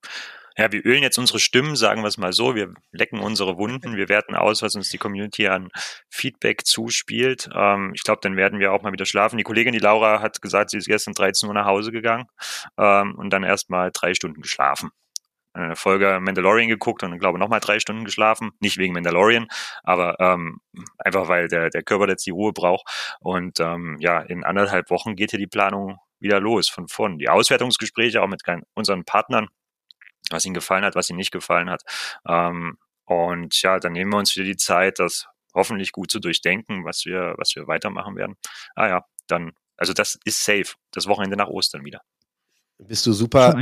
[0.58, 2.55] ja, wir ölen jetzt unsere Stimmen, sagen wir es mal so.
[2.55, 3.95] Wir lecken unsere Wunden.
[3.95, 5.70] Wir werten aus, was uns die Community an
[6.10, 7.49] Feedback zuspielt.
[7.55, 9.38] Ähm, ich glaube, dann werden wir auch mal wieder schlafen.
[9.38, 12.26] Die Kollegin, die Laura, hat gesagt, sie ist gestern 13 Uhr nach Hause gegangen
[12.78, 14.91] ähm, und dann erst mal drei Stunden geschlafen
[15.58, 18.51] eine Folge Mandalorian geguckt und glaube nochmal drei Stunden geschlafen.
[18.60, 19.47] Nicht wegen Mandalorian,
[19.84, 20.60] aber ähm,
[20.97, 23.18] einfach weil der, der Körper jetzt die Ruhe braucht.
[23.20, 27.18] Und ähm, ja, in anderthalb Wochen geht hier die Planung wieder los von vorn.
[27.18, 28.43] Die Auswertungsgespräche auch mit
[28.74, 29.47] unseren Partnern,
[30.32, 31.84] was ihnen gefallen hat, was ihnen nicht gefallen hat.
[32.28, 36.86] Ähm, und ja, dann nehmen wir uns wieder die Zeit, das hoffentlich gut zu durchdenken,
[36.86, 38.36] was wir, was wir weitermachen werden.
[38.76, 40.76] Ah ja, dann, also das ist safe.
[40.92, 42.02] Das Wochenende nach Ostern wieder.
[42.78, 43.56] Bist du super,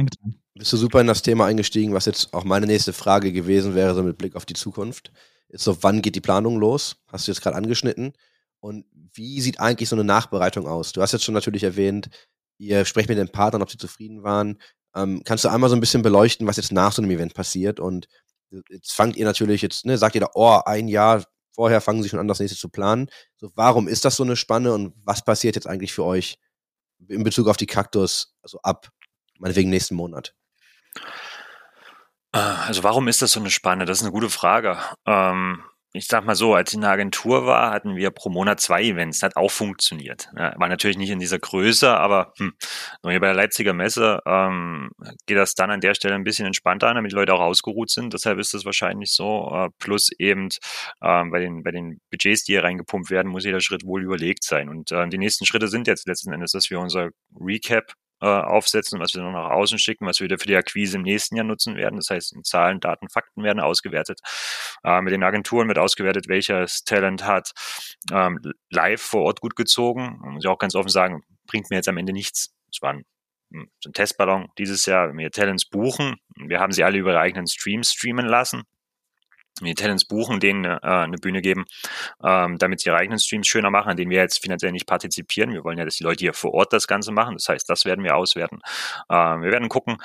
[0.56, 3.96] bist du super in das Thema eingestiegen, was jetzt auch meine nächste Frage gewesen wäre,
[3.96, 5.12] so mit Blick auf die Zukunft.
[5.48, 6.98] Ist so, wann geht die Planung los?
[7.08, 8.14] Hast du jetzt gerade angeschnitten.
[8.60, 10.92] Und wie sieht eigentlich so eine Nachbereitung aus?
[10.92, 12.10] Du hast jetzt schon natürlich erwähnt,
[12.58, 14.60] Ihr sprecht mit den Partnern, ob sie zufrieden waren.
[14.96, 17.80] Ähm, kannst du einmal so ein bisschen beleuchten, was jetzt nach so einem Event passiert?
[17.80, 18.08] Und
[18.70, 21.24] jetzt fangt ihr natürlich jetzt, ne, sagt ihr da, oh, ein Jahr
[21.54, 23.10] vorher fangen sie schon an, das nächste zu planen.
[23.38, 26.38] So, warum ist das so eine Spanne und was passiert jetzt eigentlich für euch
[27.08, 28.90] in Bezug auf die Kaktus, also ab,
[29.40, 30.36] meinetwegen nächsten Monat?
[32.34, 33.86] Äh, also warum ist das so eine Spanne?
[33.86, 34.78] Das ist eine gute Frage.
[35.06, 35.64] Ähm,
[35.96, 38.84] ich sag mal so, als ich in der Agentur war, hatten wir pro Monat zwei
[38.84, 39.20] Events.
[39.20, 40.30] Das hat auch funktioniert.
[40.38, 42.54] Ja, war natürlich nicht in dieser Größe, aber hm,
[43.02, 44.92] bei der Leipziger Messe ähm,
[45.26, 47.90] geht das dann an der Stelle ein bisschen entspannter an, damit die Leute auch ausgeruht
[47.90, 48.14] sind.
[48.14, 49.50] Deshalb ist das wahrscheinlich so.
[49.54, 50.50] Äh, plus eben
[51.02, 54.44] ähm, bei, den, bei den Budgets, die hier reingepumpt werden, muss jeder Schritt wohl überlegt
[54.44, 54.70] sein.
[54.70, 57.94] Und äh, die nächsten Schritte sind jetzt letzten Endes, dass wir unser Recap
[58.26, 61.04] äh, aufsetzen, was wir noch nach außen schicken, was wir wieder für die Akquise im
[61.04, 61.98] nächsten Jahr nutzen werden.
[61.98, 64.20] Das heißt, Zahlen, Daten, Fakten werden ausgewertet.
[64.84, 67.52] Äh, mit den Agenturen wird ausgewertet, welches Talent hat
[68.12, 68.40] ähm,
[68.72, 70.18] live vor Ort gut gezogen.
[70.22, 72.56] muss ich auch ganz offen sagen, bringt mir jetzt am Ende nichts.
[72.74, 73.06] Es waren
[73.52, 76.16] hm, so ein Testballon dieses Jahr, wenn wir Talents buchen.
[76.36, 78.64] Wir haben sie alle über eigenen Streams streamen lassen
[79.62, 81.66] die Talents buchen, denen äh, eine Bühne geben,
[82.24, 85.54] ähm, damit sie ihre eigenen Streams schöner machen, an denen wir jetzt finanziell nicht partizipieren.
[85.54, 87.36] Wir wollen ja, dass die Leute hier vor Ort das Ganze machen.
[87.36, 88.60] Das heißt, das werden wir auswerten.
[89.10, 89.98] Ähm, wir werden gucken,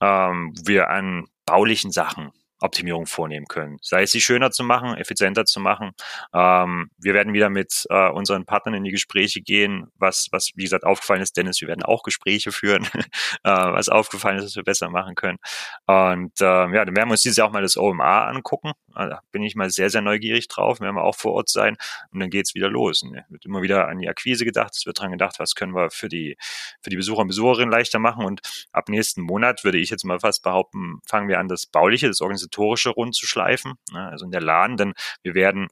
[0.00, 3.78] ähm, wir an baulichen Sachen Optimierung vornehmen können.
[3.82, 5.92] Sei es sie schöner zu machen, effizienter zu machen.
[6.34, 10.62] Ähm, wir werden wieder mit äh, unseren Partnern in die Gespräche gehen, was, was wie
[10.62, 12.84] gesagt aufgefallen ist, Dennis, wir werden auch Gespräche führen,
[13.44, 15.38] äh, was aufgefallen ist, was wir besser machen können.
[15.86, 18.72] Und äh, ja, dann werden wir uns dieses Jahr auch mal das OMA angucken.
[18.94, 20.80] Also, da bin ich mal sehr, sehr neugierig drauf.
[20.80, 21.76] Werden wir auch vor Ort sein
[22.10, 23.02] und dann geht's wieder los.
[23.02, 24.74] Und, wird immer wieder an die Akquise gedacht.
[24.74, 26.36] Es wird dran gedacht, was können wir für die,
[26.82, 28.24] für die Besucher und Besucherinnen leichter machen.
[28.24, 28.40] Und
[28.72, 32.20] ab nächsten Monat würde ich jetzt mal fast behaupten, fangen wir an, das Bauliche, das
[32.20, 35.68] Organisatorium organisatorische rund zu schleifen, ne, also in der LAN, denn wir werden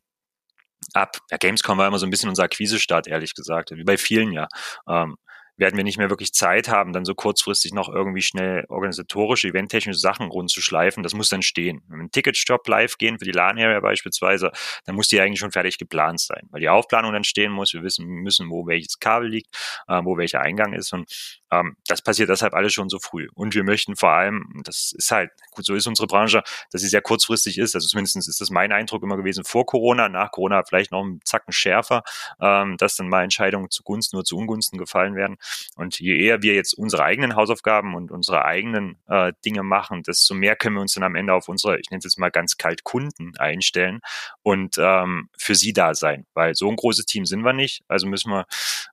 [0.95, 4.33] ab, ja, Gamescom war immer so ein bisschen unser Akquisestart, ehrlich gesagt, wie bei vielen
[4.33, 4.49] ja.
[4.89, 5.16] Ähm,
[5.57, 9.99] werden wir nicht mehr wirklich Zeit haben, dann so kurzfristig noch irgendwie schnell organisatorische, eventtechnische
[9.99, 11.03] Sachen rund zu schleifen.
[11.03, 11.83] Das muss dann stehen.
[11.89, 14.51] Wenn wir einen Ticketstop live gehen, für die LAN-Area beispielsweise,
[14.85, 17.73] dann muss die eigentlich schon fertig geplant sein, weil die Aufplanung dann stehen muss.
[17.73, 19.55] Wir wissen müssen, wo welches Kabel liegt,
[19.89, 20.93] äh, wo welcher Eingang ist.
[20.93, 21.11] Und
[21.51, 23.29] ähm, das passiert deshalb alles schon so früh.
[23.35, 26.89] Und wir möchten vor allem, das ist halt, gut, so ist unsere Branche, dass sie
[26.89, 27.75] sehr kurzfristig ist.
[27.75, 31.21] Also zumindest ist das mein Eindruck immer gewesen vor Corona, nach Corona vielleicht noch einen
[31.25, 32.03] Zacken schärfer,
[32.41, 35.37] ähm, dass dann mal Entscheidungen zugunsten oder zu Ungunsten gefallen werden.
[35.77, 40.35] Und je eher wir jetzt unsere eigenen Hausaufgaben und unsere eigenen äh, Dinge machen, desto
[40.35, 42.57] mehr können wir uns dann am Ende auf unsere, ich nenne es jetzt mal ganz
[42.57, 44.01] kalt, Kunden einstellen
[44.43, 46.27] und ähm, für sie da sein.
[46.35, 47.83] Weil so ein großes Team sind wir nicht.
[47.89, 48.47] Also müssen wir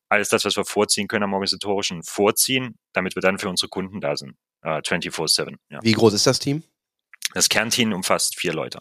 [0.10, 4.02] alles das, was wir vorziehen können am organisatorischen, vorziehen, damit wir dann für unsere Kunden
[4.02, 4.36] da sind.
[4.62, 5.56] Äh, 24-7.
[5.70, 5.80] Ja.
[5.82, 6.64] Wie groß ist das Team?
[7.34, 8.80] Das Kernteam umfasst vier Leute.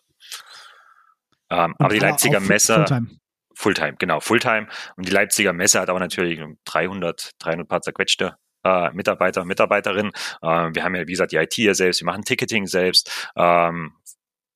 [1.51, 2.75] Ähm, aber die Leipziger Messe.
[2.75, 3.22] Fulltime.
[3.55, 4.69] Fulltime, genau, Fulltime.
[4.97, 10.13] Und die Leipziger Messe hat aber natürlich 300, 300 paar zerquetschte äh, Mitarbeiter, Mitarbeiterinnen.
[10.43, 13.93] Äh, wir haben ja, wie gesagt, die IT hier selbst, wir machen Ticketing selbst, ähm,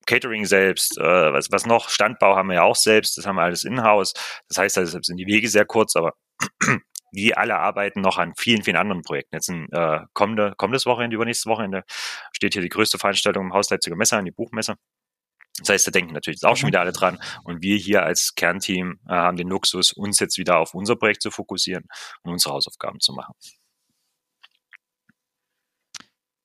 [0.07, 3.42] Catering selbst, äh, was, was noch, Standbau haben wir ja auch selbst, das haben wir
[3.42, 4.14] alles in-house.
[4.49, 6.14] Das heißt, deshalb sind die Wege sehr kurz, aber
[7.12, 9.34] die alle arbeiten noch an vielen, vielen anderen Projekten.
[9.34, 11.82] Jetzt ein äh, kommende, kommendes Wochenende, übernächstes Wochenende
[12.32, 14.76] steht hier die größte Veranstaltung im Haus Leipziger Messe an, die Buchmesse.
[15.59, 17.18] Das heißt, da denken natürlich auch schon wieder alle dran.
[17.44, 21.22] Und wir hier als Kernteam äh, haben den Luxus, uns jetzt wieder auf unser Projekt
[21.22, 21.84] zu fokussieren
[22.22, 23.34] und unsere Hausaufgaben zu machen.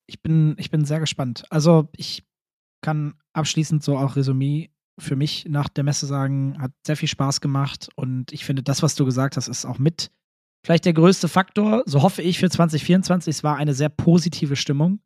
[0.07, 1.43] Ich bin, ich bin sehr gespannt.
[1.49, 2.23] Also ich
[2.81, 7.41] kann abschließend so auch Resümee für mich nach der Messe sagen, hat sehr viel Spaß
[7.41, 10.11] gemacht und ich finde, das, was du gesagt hast, ist auch mit
[10.65, 13.37] vielleicht der größte Faktor, so hoffe ich für 2024.
[13.37, 14.99] Es war eine sehr positive Stimmung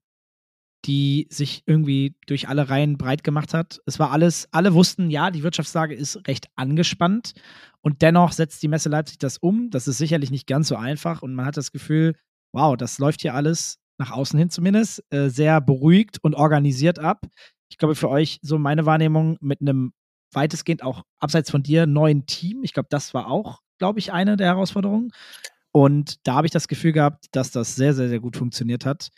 [0.84, 3.80] die sich irgendwie durch alle Reihen breit gemacht hat.
[3.86, 7.34] Es war alles, alle wussten, ja, die Wirtschaftslage ist recht angespannt
[7.82, 9.70] und dennoch setzt die Messe Leipzig das um.
[9.72, 12.16] Das ist sicherlich nicht ganz so einfach und man hat das Gefühl,
[12.54, 17.26] wow, das läuft hier alles nach außen hin zumindest äh, sehr beruhigt und organisiert ab.
[17.70, 19.94] Ich glaube, für euch so meine Wahrnehmung mit einem
[20.34, 22.64] weitestgehend auch abseits von dir neuen Team.
[22.64, 25.12] Ich glaube, das war auch, glaube ich, eine der Herausforderungen.
[25.72, 29.10] Und da habe ich das Gefühl gehabt, dass das sehr, sehr, sehr gut funktioniert hat.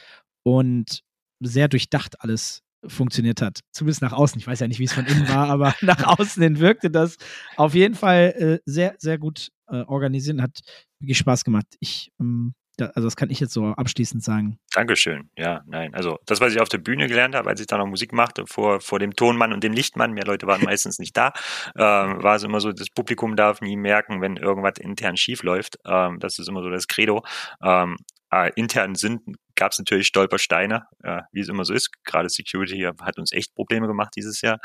[0.43, 1.03] Und
[1.39, 3.61] sehr durchdacht alles funktioniert hat.
[3.71, 4.39] Zumindest nach außen.
[4.39, 7.17] Ich weiß ja nicht, wie es von innen war, aber nach außen hin wirkte das
[7.55, 10.59] auf jeden Fall äh, sehr, sehr gut äh, organisiert und hat
[10.99, 11.65] wirklich Spaß gemacht.
[11.79, 14.59] Ich, ähm, da, also das kann ich jetzt so abschließend sagen.
[14.73, 15.31] Dankeschön.
[15.35, 15.95] Ja, nein.
[15.95, 18.45] Also das, was ich auf der Bühne gelernt habe, als ich da noch Musik machte,
[18.45, 21.33] vor, vor dem Tonmann und dem Lichtmann, mehr Leute waren meistens nicht da,
[21.75, 25.79] ähm, war es immer so, das Publikum darf nie merken, wenn irgendwas intern schief läuft.
[25.85, 27.25] Ähm, das ist immer so das Credo.
[27.63, 27.97] Ähm,
[28.31, 29.21] äh, intern sind,
[29.58, 31.91] gab es natürlich Stolpersteine, äh, wie es immer so ist.
[32.05, 34.60] Gerade Security hat uns echt Probleme gemacht dieses Jahr.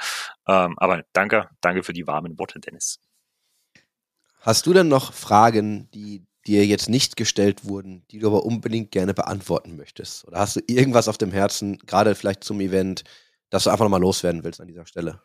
[0.47, 3.01] Ähm, aber danke, danke für die warmen Worte, Dennis.
[4.40, 8.90] Hast du denn noch Fragen, die dir jetzt nicht gestellt wurden, die du aber unbedingt
[8.90, 10.26] gerne beantworten möchtest?
[10.26, 13.05] Oder hast du irgendwas auf dem Herzen, gerade vielleicht zum Event,
[13.51, 15.20] das du einfach nochmal loswerden willst an dieser Stelle?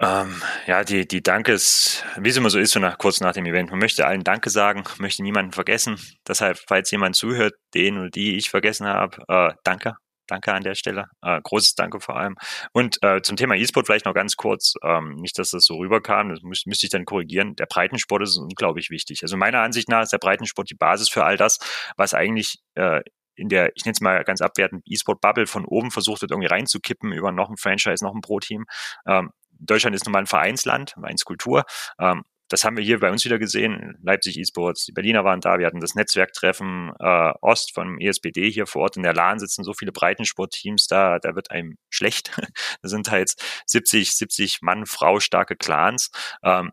[0.00, 3.46] Ähm, ja, die, die Dankes, wie es immer so ist, so nach, kurz nach dem
[3.46, 3.70] Event.
[3.70, 5.98] Man möchte allen Danke sagen, möchte niemanden vergessen.
[6.26, 9.96] Deshalb, falls jemand zuhört, den oder die ich vergessen habe, äh, danke.
[10.28, 11.06] Danke an der Stelle.
[11.22, 12.36] Äh, großes Danke vor allem.
[12.72, 16.28] Und äh, zum Thema E-Sport vielleicht noch ganz kurz, ähm, nicht, dass das so rüberkam,
[16.28, 17.56] das müß, müsste ich dann korrigieren.
[17.56, 19.22] Der Breitensport ist unglaublich wichtig.
[19.22, 21.58] Also meiner Ansicht nach ist der Breitensport die Basis für all das,
[21.96, 23.00] was eigentlich äh,
[23.38, 27.12] in der, ich nenne es mal ganz abwertend, E-Sport-Bubble von oben versucht wird, irgendwie reinzukippen
[27.12, 28.66] über noch ein Franchise, noch ein Pro-Team.
[29.06, 31.64] Ähm, Deutschland ist nun mal ein Vereinsland, Vereinskultur.
[31.98, 33.98] Ähm, das haben wir hier bei uns wieder gesehen.
[34.02, 38.66] Leipzig E-Sports, die Berliner waren da, wir hatten das Netzwerktreffen äh, Ost vom ESBD hier
[38.66, 42.30] vor Ort in der LAN sitzen so viele Breitensportteams da, da wird einem schlecht.
[42.82, 43.34] da sind halt
[43.66, 46.10] 70, 70 Mann, Frau starke Clans.
[46.42, 46.72] Ähm,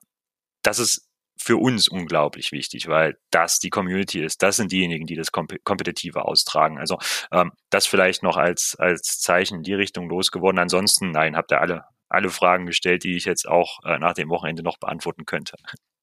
[0.63, 1.05] das ist
[1.37, 4.41] für uns unglaublich wichtig, weil das die Community ist.
[4.41, 6.79] Das sind diejenigen, die das Komp Kompetitive austragen.
[6.79, 6.97] Also
[7.31, 10.57] ähm, das vielleicht noch als, als Zeichen in die Richtung losgeworden.
[10.59, 14.29] Ansonsten, nein, habt ihr alle, alle Fragen gestellt, die ich jetzt auch äh, nach dem
[14.29, 15.55] Wochenende noch beantworten könnte.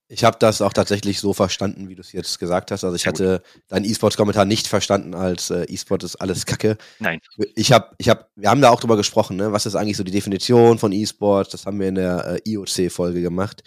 [0.08, 2.84] Ich habe das auch tatsächlich so verstanden, wie du es jetzt gesagt hast.
[2.84, 6.76] Also ich hatte deinen E-Sports-Kommentar nicht verstanden als äh, E-Sport ist alles Kacke.
[6.98, 7.18] Nein.
[7.54, 9.52] Ich habe, ich habe, wir haben da auch drüber gesprochen, ne?
[9.52, 11.50] Was ist eigentlich so die Definition von E-Sports?
[11.52, 13.62] Das haben wir in der äh, IOC-Folge gemacht.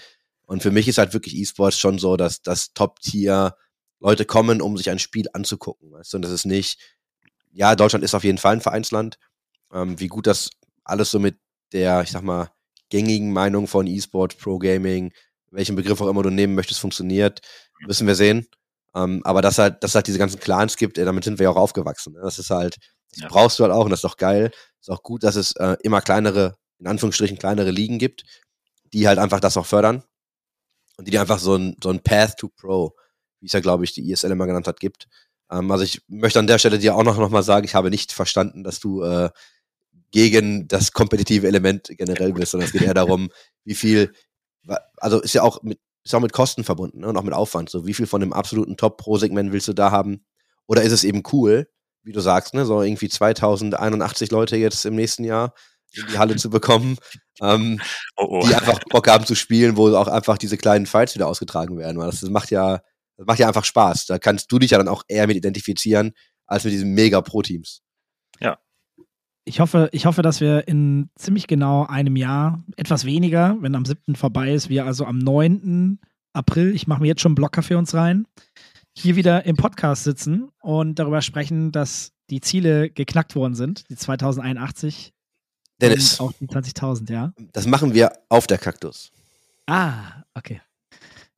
[0.46, 3.56] Und für mich ist halt wirklich E-Sports schon so, dass das Top-Tier
[4.00, 5.92] Leute kommen, um sich ein Spiel anzugucken.
[5.92, 6.18] Weißt du?
[6.18, 6.80] Und das ist nicht,
[7.52, 9.18] ja, Deutschland ist auf jeden Fall ein Vereinsland.
[9.74, 10.52] Ähm, wie gut das
[10.84, 11.40] alles so mit
[11.76, 12.50] der, ich sag mal,
[12.90, 15.14] gängigen Meinung von E-Sport, Pro-Gaming,
[15.52, 17.42] welchen Begriff auch immer du nehmen möchtest, funktioniert,
[17.86, 18.48] müssen wir sehen.
[18.96, 21.58] Ähm, aber dass halt, dass halt diese ganzen Clans gibt, damit sind wir ja auch
[21.58, 22.14] aufgewachsen.
[22.14, 22.22] Ne?
[22.24, 22.78] Das ist halt,
[23.12, 23.28] das ja.
[23.28, 24.52] brauchst du halt auch und das ist doch geil.
[24.80, 28.24] Ist auch gut, dass es äh, immer kleinere, in Anführungsstrichen kleinere Ligen gibt,
[28.94, 30.04] die halt einfach das auch fördern
[30.98, 32.96] und die dir einfach so ein, so ein Path to Pro,
[33.42, 35.08] wie es ja, glaube ich, die ISL immer genannt hat, gibt.
[35.52, 37.90] Ähm, also ich möchte an der Stelle dir auch noch, noch mal sagen, ich habe
[37.90, 39.30] nicht verstanden, dass du äh,
[40.12, 43.30] gegen das kompetitive Element generell bist, sondern es geht eher darum,
[43.64, 44.14] wie viel,
[44.98, 47.08] also ist ja auch mit, ist auch mit Kosten verbunden ne?
[47.08, 47.70] und auch mit Aufwand.
[47.70, 50.24] So, wie viel von dem absoluten Top-Pro-Segment willst du da haben?
[50.68, 51.68] Oder ist es eben cool,
[52.04, 55.54] wie du sagst, ne, so irgendwie 2081 Leute jetzt im nächsten Jahr
[55.94, 56.98] in die Halle zu bekommen,
[57.42, 57.82] ähm,
[58.18, 58.48] oh, oh.
[58.48, 61.98] die einfach Bock haben zu spielen, wo auch einfach diese kleinen Fights wieder ausgetragen werden.
[61.98, 62.82] Weil das, das macht ja,
[63.18, 64.06] das macht ja einfach Spaß.
[64.06, 66.14] Da kannst du dich ja dann auch eher mit identifizieren,
[66.46, 67.82] als mit diesen mega Pro-Teams.
[68.40, 68.60] Ja.
[69.48, 73.86] Ich hoffe, ich hoffe, dass wir in ziemlich genau einem Jahr, etwas weniger, wenn am
[73.86, 74.16] 7.
[74.16, 76.00] vorbei ist, wir also am 9.
[76.34, 78.26] April, ich mache mir jetzt schon einen Blocker für uns rein,
[78.98, 83.96] hier wieder im Podcast sitzen und darüber sprechen, dass die Ziele geknackt worden sind, die
[83.96, 85.14] 2081
[85.80, 86.20] Dennis.
[86.20, 87.34] Auch die 20.000, ja.
[87.54, 89.12] Das machen wir auf der Kaktus.
[89.68, 90.62] Ah, okay.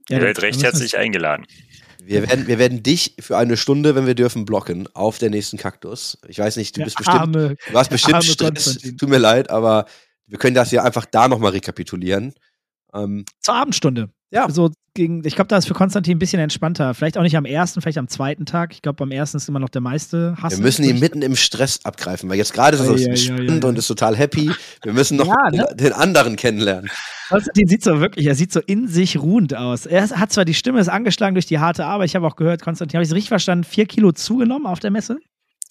[0.09, 1.45] Ja, Ihr werdet recht herzlich eingeladen.
[2.03, 5.57] Wir werden, wir werden dich für eine Stunde, wenn wir dürfen, blocken auf der nächsten
[5.57, 6.17] Kaktus.
[6.27, 8.77] Ich weiß nicht, du bist bestimmt, arme, du hast bestimmt Stress.
[8.97, 9.85] Tut mir leid, aber
[10.27, 12.33] wir können das ja einfach da nochmal rekapitulieren.
[12.93, 14.09] Ähm, Zur Abendstunde.
[14.31, 14.49] Ja.
[14.49, 16.93] So gegen, ich glaube, da ist für Konstantin ein bisschen entspannter.
[16.93, 18.73] Vielleicht auch nicht am ersten, vielleicht am zweiten Tag.
[18.73, 20.57] Ich glaube, beim ersten ist immer noch der meiste Hass.
[20.57, 23.77] Wir müssen ihn mitten im Stress abgreifen, weil jetzt gerade ist er so spannend und
[23.77, 24.51] ist total happy.
[24.83, 25.67] Wir müssen noch ja, ne?
[25.75, 26.89] den, anderen kennenlernen.
[27.29, 29.85] Konstantin sieht so wirklich, er sieht so in sich ruhend aus.
[29.85, 32.07] Er hat zwar die Stimme ist angeschlagen durch die harte Arbeit.
[32.07, 34.91] Ich habe auch gehört, Konstantin, habe ich es richtig verstanden, vier Kilo zugenommen auf der
[34.91, 35.19] Messe?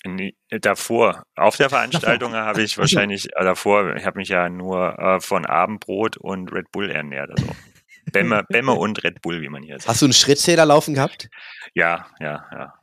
[0.06, 1.24] Nee, davor.
[1.34, 5.46] Auf der Veranstaltung habe ich wahrscheinlich, äh, davor, ich habe mich ja nur äh, von
[5.46, 7.30] Abendbrot und Red Bull ernährt.
[7.30, 7.46] Also
[8.12, 9.88] Bämme, Bämme und Red Bull, wie man hier sagt.
[9.88, 11.28] Hast du einen Schrittzähler laufen gehabt?
[11.74, 12.74] Ja, ja, ja.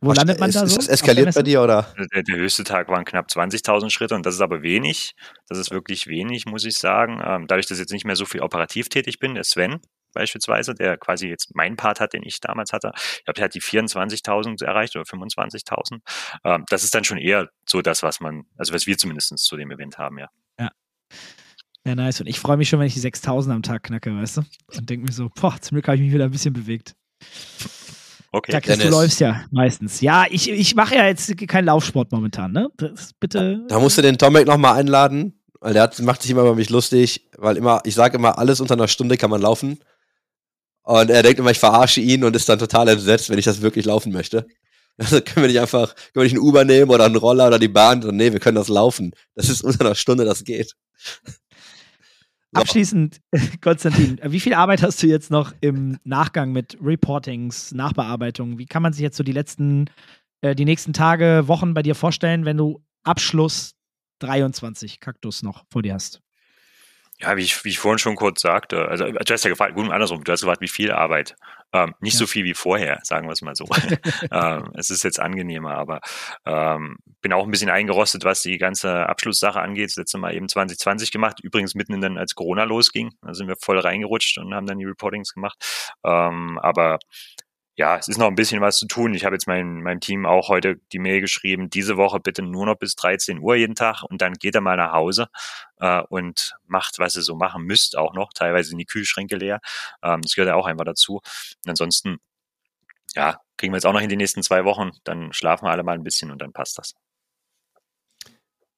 [0.00, 0.66] Wo Was, landet man ist, da so?
[0.66, 1.94] Ist das eskaliert bei dir oder?
[2.12, 5.14] Der, der höchste Tag waren knapp 20.000 Schritte und das ist aber wenig.
[5.48, 7.22] Das ist wirklich wenig, muss ich sagen.
[7.24, 9.80] Ähm, dadurch, dass ich jetzt nicht mehr so viel operativ tätig bin, der Sven
[10.16, 12.92] beispielsweise, der quasi jetzt meinen Part hat, den ich damals hatte.
[12.94, 16.00] Ich glaube, der hat die 24.000 erreicht oder 25.000.
[16.44, 19.56] Ähm, das ist dann schon eher so das, was man, also was wir zumindest zu
[19.56, 20.28] dem Event haben, ja.
[20.58, 20.70] Ja.
[21.86, 22.20] Ja, nice.
[22.20, 24.42] Und ich freue mich schon, wenn ich die 6000 am Tag knacke, weißt du?
[24.76, 26.96] Und denke mir so, boah, zum Glück habe ich mich wieder ein bisschen bewegt.
[28.32, 30.00] Okay, Sag, du läufst ja meistens.
[30.00, 32.68] Ja, ich, ich mache ja jetzt keinen Laufsport momentan, ne?
[32.76, 33.64] Das, bitte.
[33.68, 36.70] Da musst du den Tomek nochmal einladen, weil der hat, macht sich immer über mich
[36.70, 39.78] lustig, weil immer, ich sage immer, alles unter einer Stunde kann man laufen.
[40.86, 43.60] Und er denkt immer, ich verarsche ihn und ist dann total entsetzt, wenn ich das
[43.60, 44.46] wirklich laufen möchte.
[44.98, 47.58] Also können wir nicht einfach, können wir nicht einen Uber nehmen oder einen Roller oder
[47.58, 48.02] die Bahn?
[48.02, 49.12] Und nee, wir können das laufen.
[49.34, 50.72] Das ist unter einer Stunde, das geht.
[52.54, 53.20] Abschließend,
[53.60, 58.56] Konstantin, wie viel Arbeit hast du jetzt noch im Nachgang mit Reportings, Nachbearbeitung?
[58.56, 59.90] Wie kann man sich jetzt so die letzten,
[60.40, 63.74] äh, die nächsten Tage, Wochen bei dir vorstellen, wenn du Abschluss
[64.20, 66.22] 23 Kaktus noch vor dir hast?
[67.18, 69.90] Ja, wie ich, wie ich vorhin schon kurz sagte, also du hast ja gefragt, gut
[69.90, 71.34] andersrum, du hast gefragt, wie viel Arbeit.
[71.72, 72.20] Ähm, nicht ja.
[72.20, 73.66] so viel wie vorher, sagen wir es mal so.
[74.30, 76.00] ähm, es ist jetzt angenehmer, aber
[76.44, 79.90] ähm, bin auch ein bisschen eingerostet, was die ganze Abschlusssache angeht.
[79.90, 83.12] Das letzte Mal eben 2020 gemacht, übrigens mitten dann, als Corona losging.
[83.22, 85.56] Da sind wir voll reingerutscht und haben dann die Reportings gemacht.
[86.04, 86.98] Ähm, aber
[87.76, 89.12] ja, es ist noch ein bisschen was zu tun.
[89.12, 92.64] Ich habe jetzt mein, meinem Team auch heute die Mail geschrieben, diese Woche bitte nur
[92.64, 95.28] noch bis 13 Uhr jeden Tag und dann geht er mal nach Hause
[95.78, 98.32] äh, und macht, was ihr so machen müsst, auch noch.
[98.32, 99.60] Teilweise sind die Kühlschränke leer.
[100.02, 101.16] Ähm, das gehört ja auch einfach dazu.
[101.16, 102.18] Und ansonsten,
[103.14, 104.92] ja, kriegen wir jetzt auch noch in die nächsten zwei Wochen.
[105.04, 106.94] Dann schlafen wir alle mal ein bisschen und dann passt das.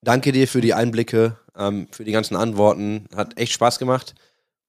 [0.01, 3.07] Danke dir für die Einblicke, ähm, für die ganzen Antworten.
[3.15, 4.15] Hat echt Spaß gemacht.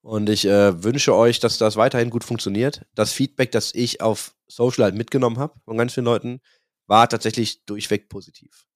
[0.03, 2.87] Und ich äh, wünsche euch, dass das weiterhin gut funktioniert.
[2.95, 6.41] Das Feedback, das ich auf Social halt mitgenommen habe von ganz vielen Leuten,
[6.87, 8.67] war tatsächlich durchweg positiv.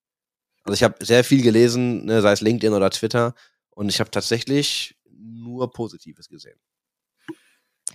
[0.65, 3.35] Also ich habe sehr viel gelesen, ne, sei es LinkedIn oder Twitter,
[3.71, 6.59] und ich habe tatsächlich nur Positives gesehen.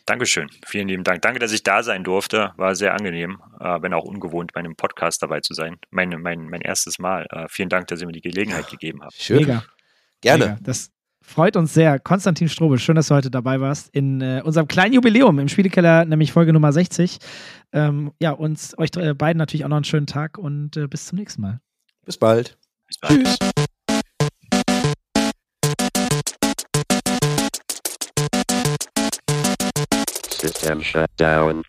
[0.05, 0.49] Dankeschön.
[0.65, 1.21] Vielen lieben Dank.
[1.21, 2.51] Danke, dass ich da sein durfte.
[2.57, 5.77] War sehr angenehm, äh, wenn auch ungewohnt, bei einem Podcast dabei zu sein.
[5.89, 7.27] Mein, mein, mein erstes Mal.
[7.31, 9.13] Äh, vielen Dank, dass ihr mir die Gelegenheit gegeben habt.
[9.13, 9.39] Schön.
[9.39, 9.63] Mega.
[10.21, 10.45] Gerne.
[10.45, 10.59] Mega.
[10.61, 10.91] Das,
[11.29, 11.99] Freut uns sehr.
[11.99, 16.03] Konstantin Strobel, schön, dass du heute dabei warst in äh, unserem kleinen Jubiläum im Spielekeller,
[16.03, 17.19] nämlich Folge Nummer 60.
[17.71, 21.05] Ähm, ja, uns euch äh, beiden natürlich auch noch einen schönen Tag und äh, bis
[21.05, 21.59] zum nächsten Mal.
[22.03, 22.57] Bis bald.
[22.87, 23.25] Bis bald.
[23.25, 23.37] Tschüss.
[30.41, 31.61] System shut down.